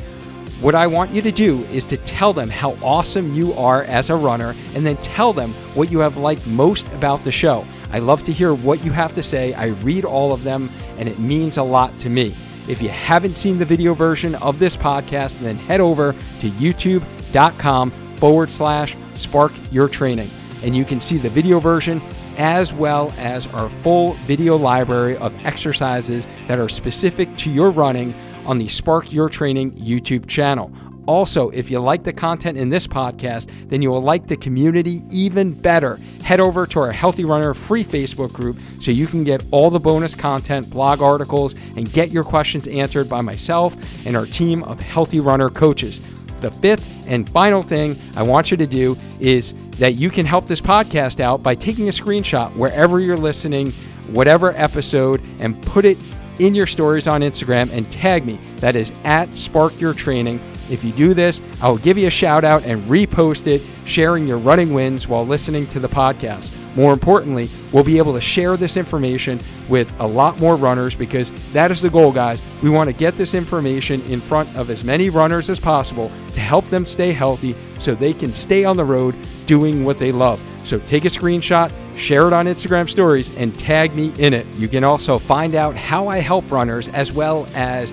[0.62, 4.10] What I want you to do is to tell them how awesome you are as
[4.10, 7.66] a runner and then tell them what you have liked most about the show.
[7.92, 9.54] I love to hear what you have to say.
[9.56, 12.34] I read all of them and it means a lot to me.
[12.70, 17.90] If you haven't seen the video version of this podcast, then head over to youtube.com
[17.90, 20.30] forward slash spark your training.
[20.64, 22.00] And you can see the video version
[22.38, 28.14] as well as our full video library of exercises that are specific to your running
[28.46, 30.72] on the Spark Your Training YouTube channel.
[31.10, 35.02] Also, if you like the content in this podcast, then you will like the community
[35.12, 36.00] even better.
[36.24, 39.80] Head over to our Healthy Runner free Facebook group so you can get all the
[39.80, 43.76] bonus content, blog articles, and get your questions answered by myself
[44.06, 46.00] and our team of Healthy Runner coaches.
[46.42, 50.46] The fifth and final thing I want you to do is that you can help
[50.46, 53.72] this podcast out by taking a screenshot wherever you're listening,
[54.12, 55.98] whatever episode, and put it
[56.38, 58.36] in your stories on Instagram and tag me.
[58.58, 60.40] That is at Spark Your Training.
[60.70, 64.28] If you do this, I will give you a shout out and repost it, sharing
[64.28, 66.56] your running wins while listening to the podcast.
[66.76, 71.32] More importantly, we'll be able to share this information with a lot more runners because
[71.52, 72.42] that is the goal, guys.
[72.62, 76.40] We want to get this information in front of as many runners as possible to
[76.40, 79.16] help them stay healthy so they can stay on the road
[79.46, 80.40] doing what they love.
[80.64, 84.46] So take a screenshot, share it on Instagram stories, and tag me in it.
[84.56, 87.92] You can also find out how I help runners as well as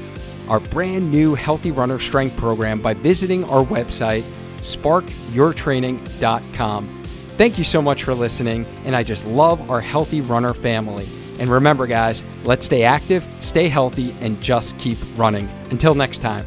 [0.48, 4.23] our brand new Healthy Runner Strength program by visiting our website,
[4.59, 6.89] sparkyourtraining.com.
[7.36, 11.06] Thank you so much for listening, and I just love our healthy runner family.
[11.39, 15.48] And remember, guys, let's stay active, stay healthy, and just keep running.
[15.70, 16.44] Until next time.